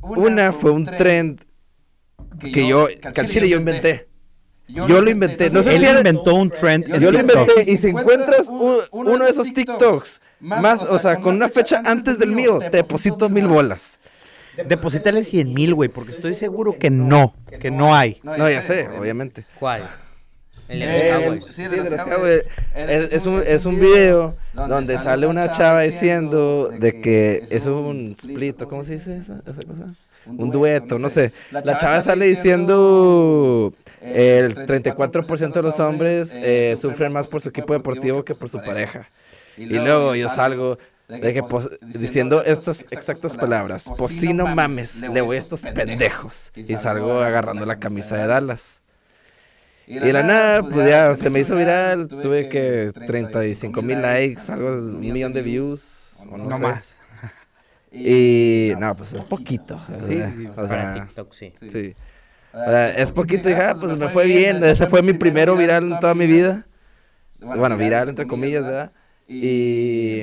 [0.00, 1.40] una fue un trend
[2.40, 4.08] que yo, que al chile yo inventé.
[4.68, 5.50] Yo lo inventé.
[5.50, 8.48] No sé Él si era- inventó un trend en Yo lo inventé y si encuentras
[8.48, 12.78] un- uno de esos TikToks más, o sea, con una fecha antes del mío, te
[12.78, 13.98] deposito mil bolas.
[14.66, 18.20] Deposítale 100 mil, güey, porque estoy seguro que no, que no hay.
[18.22, 19.44] No, ya sé, obviamente.
[19.58, 19.82] ¿Cuál?
[20.68, 21.44] El de los Cowboys.
[21.46, 22.42] sí, de los Cowboys.
[22.74, 28.12] Es, es un, es un video donde sale una chava diciendo de que es un
[28.18, 29.94] split, ¿o ¿cómo se dice esa, esa cosa?
[30.26, 31.32] Un dueto, no sé.
[31.50, 37.72] La chava sale diciendo el 34% de los hombres eh, sufren más por su equipo
[37.72, 39.08] deportivo que por su pareja.
[39.56, 45.00] Y luego yo salgo de que pos- diciendo estas exactas palabras, pues si no mames,
[45.00, 46.52] le voy a estos pendejos.
[46.56, 48.80] Y salgo agarrando la camisa de Dallas.
[49.86, 54.40] Y de la nada, pues ya se me hizo viral, tuve que 35 mil likes,
[54.50, 56.62] algo, un millón de views, o no, No sé.
[56.62, 56.94] más.
[57.92, 59.78] Y no, pues es poquito.
[60.06, 61.52] Sí, o Para sea, TikTok, sí.
[61.68, 61.94] sí.
[62.54, 65.56] O sea, es poquito, y dije, ah, pues me fue bien, ese fue mi primero
[65.56, 66.66] viral en toda mi vida.
[67.40, 68.92] Bueno, viral entre comillas, ¿verdad?
[69.28, 70.20] Y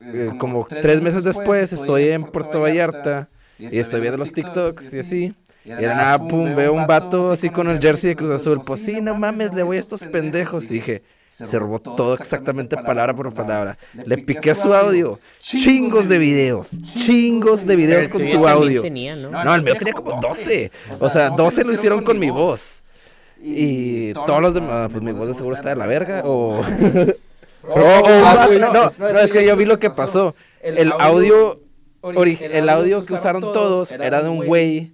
[0.00, 4.98] eh, como tres meses después estoy en Puerto Vallarta y estoy viendo los TikToks y
[4.98, 5.34] así.
[5.64, 8.60] Y de la nada, pum, veo un vato así con el jersey de Cruz Azul.
[8.64, 10.70] Pues sí, no mames, le voy a estos pendejos.
[10.70, 11.02] Y dije,
[11.34, 13.76] se robó todo exactamente palabra por palabra.
[13.92, 15.18] Le piqué su audio.
[15.40, 16.68] Chingos de videos.
[16.82, 18.82] Chingos de videos con su audio.
[18.82, 19.30] tenía, ¿no?
[19.30, 20.70] No, el mío tenía como 12.
[21.00, 22.82] O sea, 12 lo hicieron con mi voz.
[23.42, 26.22] Y todos los demás, pues mi voz de seguro está de la verga.
[26.24, 26.62] O.
[27.64, 30.34] no, no, es que yo vi lo que pasó.
[30.62, 31.60] El audio,
[32.02, 34.92] ori- el audio que usaron todos era de un güey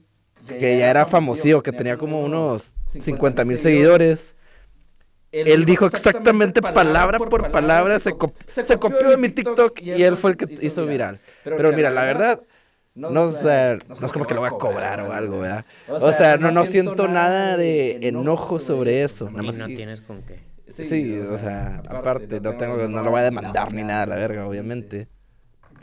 [0.48, 4.34] que ya era famosío, que tenía como unos 50 mil seguidores.
[5.32, 10.16] Él dijo exactamente palabra por palabra, se, cop- se copió de mi TikTok y él
[10.16, 11.20] fue el que hizo viral.
[11.44, 12.40] Pero mira, la verdad,
[12.94, 15.64] no, o sea, no es como que lo voy a cobrar o algo, ¿verdad?
[15.88, 19.26] O sea, no, no siento nada de enojo sobre eso.
[19.30, 20.40] Nada Y más no tienes con qué.
[20.68, 24.46] Sí, o sea, aparte, no tengo, no lo voy a demandar ni nada, la verga,
[24.46, 25.08] obviamente.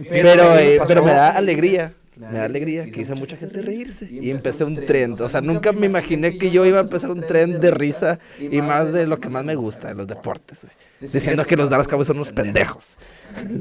[0.10, 4.08] Pero, eh, pero me da alegría, me da alegría que hice a mucha gente reírse.
[4.12, 7.22] Y empecé un trend, o sea, nunca me imaginé que yo iba a empezar un
[7.22, 11.12] trend de risa y más de lo que más me gusta, de los deportes, güey.
[11.12, 12.98] Diciendo que los Dallas Cowboys son unos pendejos.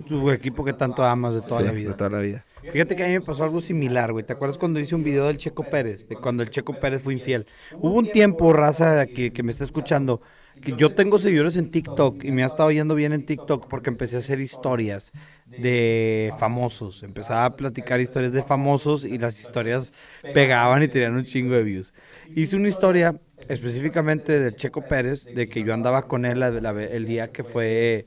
[0.08, 1.96] Tu equipo que tanto amas de toda Sí, la De vida.
[1.96, 2.44] toda la vida.
[2.72, 4.24] Fíjate que a mí me pasó algo similar, güey.
[4.24, 6.08] ¿Te acuerdas cuando hice un video del Checo Pérez?
[6.08, 7.46] De cuando el Checo Pérez fue infiel.
[7.74, 10.20] Hubo un tiempo, raza, que, que me está escuchando,
[10.62, 13.90] que yo tengo seguidores en TikTok y me ha estado yendo bien en TikTok porque
[13.90, 15.12] empecé a hacer historias
[15.54, 17.02] de famosos.
[17.02, 19.92] Empezaba a platicar historias de famosos y las historias
[20.32, 21.94] pegaban y tenían un chingo de views.
[22.34, 26.70] Hice una historia específicamente del Checo Pérez, de que yo andaba con él la- la-
[26.84, 28.06] el día que fue,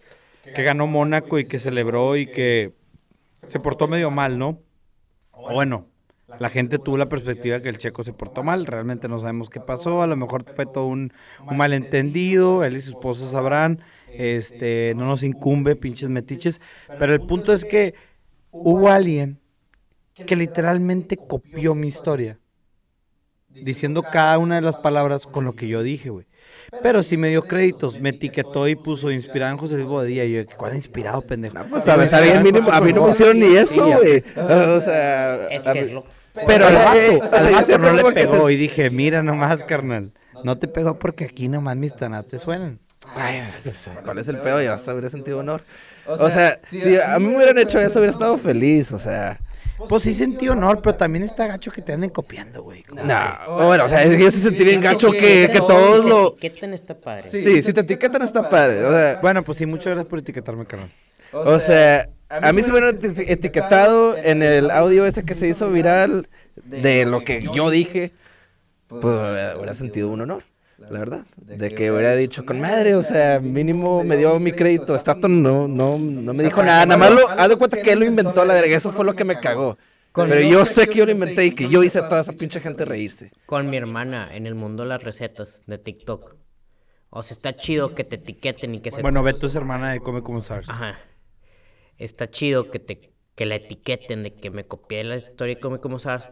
[0.54, 2.74] que ganó Mónaco y que celebró y que
[3.46, 4.62] se portó medio mal, ¿no?
[5.48, 5.88] Bueno,
[6.38, 9.60] la gente tuvo la perspectiva que el checo se portó mal, realmente no sabemos qué
[9.62, 11.14] pasó, a lo mejor fue todo un,
[11.50, 13.82] un malentendido, él y su esposa sabrán,
[14.14, 16.62] este, no nos incumbe, pinches metiches,
[16.98, 17.94] pero el punto es que
[18.52, 19.40] hubo alguien
[20.26, 22.40] que literalmente copió mi historia,
[23.50, 26.26] diciendo cada una de las palabras con lo que yo dije, güey.
[26.84, 30.26] Pero sí me dio créditos, me etiquetó y puso inspirado en José Luis Bodía.
[30.26, 31.56] Y yo, ¿cuál inspirado, pendejo?
[31.70, 34.24] Pues está, está bien, mínimo, a mí no me hicieron ni eso, güey.
[34.36, 36.06] O sea, Es a que es lo...
[36.46, 37.36] Pero al Eh, vato,
[37.76, 40.12] al no le pegó y dije, mira nomás, carnal.
[40.44, 42.80] No te pegó porque aquí nomás mis tanates suenan.
[43.16, 44.62] Ay, no sé, ¿cuál es el pedo?
[44.62, 45.64] Ya hasta hubiera sentido honor.
[46.06, 49.40] O sea, si a mí me hubieran hecho eso, hubiera estado feliz, o sea.
[49.88, 52.84] Pues sí sentí honor, pero también está gacho que te anden copiando, güey.
[52.92, 56.30] No, bueno, o sea, yo sí sentí bien gacho que, que todos lo...
[56.34, 57.30] Etiqueten está padre.
[57.30, 60.66] Sí, si te etiquetan está padre, o sea, Bueno, pues sí, muchas gracias por etiquetarme,
[60.66, 60.92] carnal.
[61.32, 65.48] o sea, a mí se me hubieran eti- etiquetado en el audio este que se
[65.48, 66.28] hizo viral
[66.66, 68.12] de lo que yo dije,
[68.90, 69.02] pues
[69.56, 70.44] hubiera sentido un honor.
[70.80, 74.96] La verdad, de que hubiera dicho con madre, o sea, mínimo me dio mi crédito.
[74.96, 78.00] Staton no, no, no me dijo nada, nada más lo, haz de cuenta que él
[78.00, 79.78] lo inventó, la verga, eso fue lo que me cagó.
[80.14, 82.60] Pero yo sé que yo lo inventé y que yo hice a toda esa pinche
[82.60, 83.32] gente reírse.
[83.46, 86.36] Con mi hermana en el mundo de las recetas de TikTok.
[87.12, 89.02] O sea, está chido que te etiqueten y que se...
[89.02, 90.70] Bueno, Beto es hermana de Come Como Stars.
[90.70, 91.00] Ajá.
[91.98, 95.80] Está chido que te que la etiqueten de que me copié la historia y come
[95.80, 96.28] como sabes.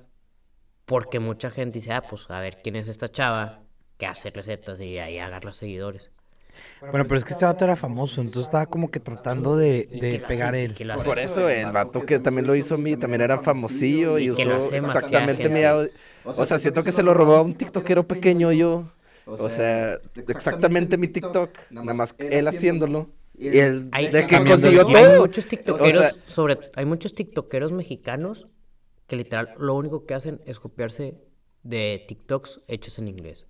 [0.84, 3.66] Porque mucha gente dice, ah, pues a ver quién es esta chava
[3.98, 6.12] que hace recetas y ahí agarra seguidores.
[6.82, 10.20] Bueno, pero es que este vato era famoso, entonces estaba como que tratando de, de
[10.28, 10.74] pegar él.
[11.06, 14.32] Por eso el vato que también lo hizo a mí también era famosillo y, Y
[14.32, 15.91] usó exactamente mi audio.
[16.24, 18.91] O sea, siento que se lo robó a un tiktokero pequeño yo.
[19.26, 23.10] O sea, exactamente mi TikTok, nada más que él haciéndolo.
[23.38, 25.22] Y él Hay, de que consiguió el y hay todo.
[25.22, 28.48] muchos tiktokeros, O sea, sobre, hay muchos tiktokeros mexicanos
[29.06, 31.20] que literal lo único que hacen es copiarse
[31.62, 33.45] de TikToks hechos en inglés.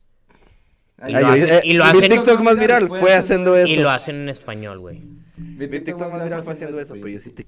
[1.07, 3.71] Y lo hacen- eh, y lo mi hacen- TikTok más viral fue haciendo eso.
[3.71, 5.01] Y lo hacen en español, güey.
[5.37, 7.45] Mi TikTok más viral fue haciendo eso, pero yo sí te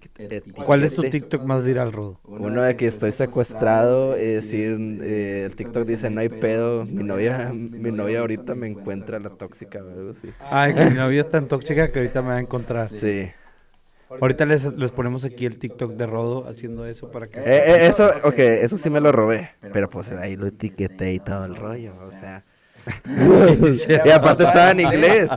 [0.63, 2.19] ¿Cuál es tu TikTok más viral, Rodo?
[2.23, 7.03] Uno de que estoy secuestrado, es decir, eh, el TikTok dice no hay pedo, mi
[7.03, 10.29] novia, mi novia ahorita me encuentra la tóxica algo así.
[10.51, 12.89] Ay, que mi novia es tan tóxica que ahorita me va a encontrar.
[12.93, 13.31] Sí.
[14.21, 17.39] Ahorita les, les ponemos aquí el TikTok de Rodo haciendo eso para que...
[17.39, 21.19] Eh, eh, eso, ok, eso sí me lo robé, pero pues ahí lo etiqueté y
[21.19, 22.43] todo el rollo, o sea.
[24.05, 25.31] y aparte estaba en inglés.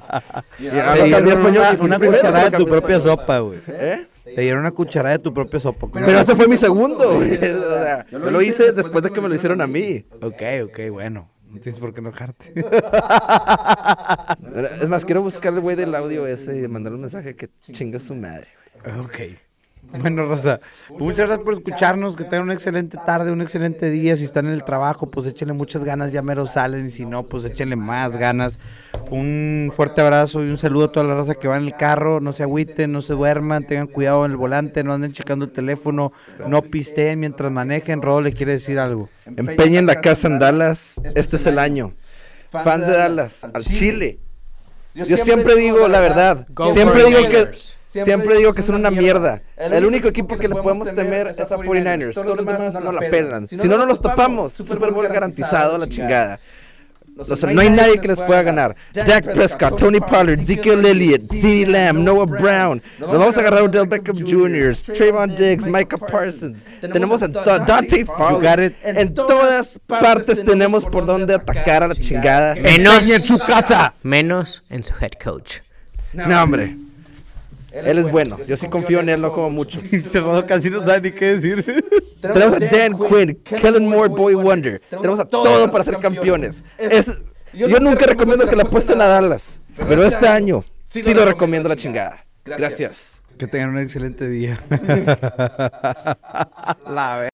[0.59, 3.19] Y Te dieron una, una cucharada de tu propia español.
[3.19, 3.59] sopa, güey.
[3.69, 4.07] ¿Eh?
[4.25, 5.89] Te dieron una cucharada de tu propia sopa.
[5.93, 7.35] Pero ese fue mi segundo, güey.
[7.35, 10.07] O sea, yo lo hice después de que me lo hicieron a mí.
[10.23, 11.31] Ok, ok, bueno.
[11.51, 12.53] No tienes por qué enojarte.
[14.81, 18.15] Es más, quiero buscarle, güey, del audio ese y mandarle un mensaje que chinga su
[18.15, 18.49] madre.
[19.01, 19.19] ok.
[19.83, 20.61] Bueno, Rosa,
[20.91, 22.17] muchas gracias por escucharnos.
[22.17, 24.17] Que tengan una excelente tarde, un excelente día.
[24.17, 26.87] Si están en el trabajo, pues échenle muchas ganas, ya mero salen.
[26.87, 28.59] Y si no, pues échenle más ganas.
[29.11, 32.21] Un fuerte abrazo y un saludo a toda la raza que va en el carro.
[32.21, 35.53] No se agüiten, no se duerman, tengan cuidado en el volante, no anden checando el
[35.53, 36.13] teléfono,
[36.47, 38.01] no pisteen mientras manejen.
[38.01, 39.09] Rodo le quiere decir algo.
[39.27, 41.01] Empeñen la casa en Dallas.
[41.15, 41.93] Este es el año.
[42.51, 44.21] Fans de Dallas, al Chile.
[44.95, 46.47] Yo siempre digo la verdad.
[46.73, 47.51] Siempre digo que
[47.93, 49.43] Siempre digo que son una mierda.
[49.57, 52.15] El único equipo que le podemos temer es a 49ers.
[52.15, 53.47] Todos los demás no la pelan.
[53.47, 54.53] Si no, no los topamos.
[54.53, 56.41] Super Bowl garantizado a la chingada.
[57.19, 58.75] O sea, no hay nadie que les pueda ganar.
[58.95, 62.83] Dak Prescott, Tony Pollard, Ezekiel Elliott, CeeDee Lamb, Noah Brown.
[62.99, 66.65] Nos vamos a agarrar a Odell Beckham Jr., Trayvon Diggs, Micah Parsons.
[66.81, 68.75] Tenemos a Dante Fowler.
[68.83, 72.55] En todas partes tenemos por donde atacar a la chingada.
[72.55, 73.93] Menos Empeñen su casa.
[74.03, 75.59] Menos en su head coach.
[76.15, 76.77] No, hombre.
[77.73, 78.37] Él es bueno.
[78.47, 79.83] Yo sí confío en él, no como muchos.
[79.93, 81.85] Este Rodo casi no sabe ni qué decir.
[82.21, 84.81] Tenemos a Dan Quinn, Kellen Moore, Boy Wonder.
[84.91, 86.63] Tenemos a todo para ser campeones.
[86.79, 87.21] Es-
[87.55, 91.77] yo nunca recomiendo que le apuesten a Dallas, pero este año sí lo recomiendo la
[91.77, 92.25] chingada.
[92.45, 93.21] Gracias.
[93.39, 94.61] Que tengan un excelente día.
[96.87, 97.31] La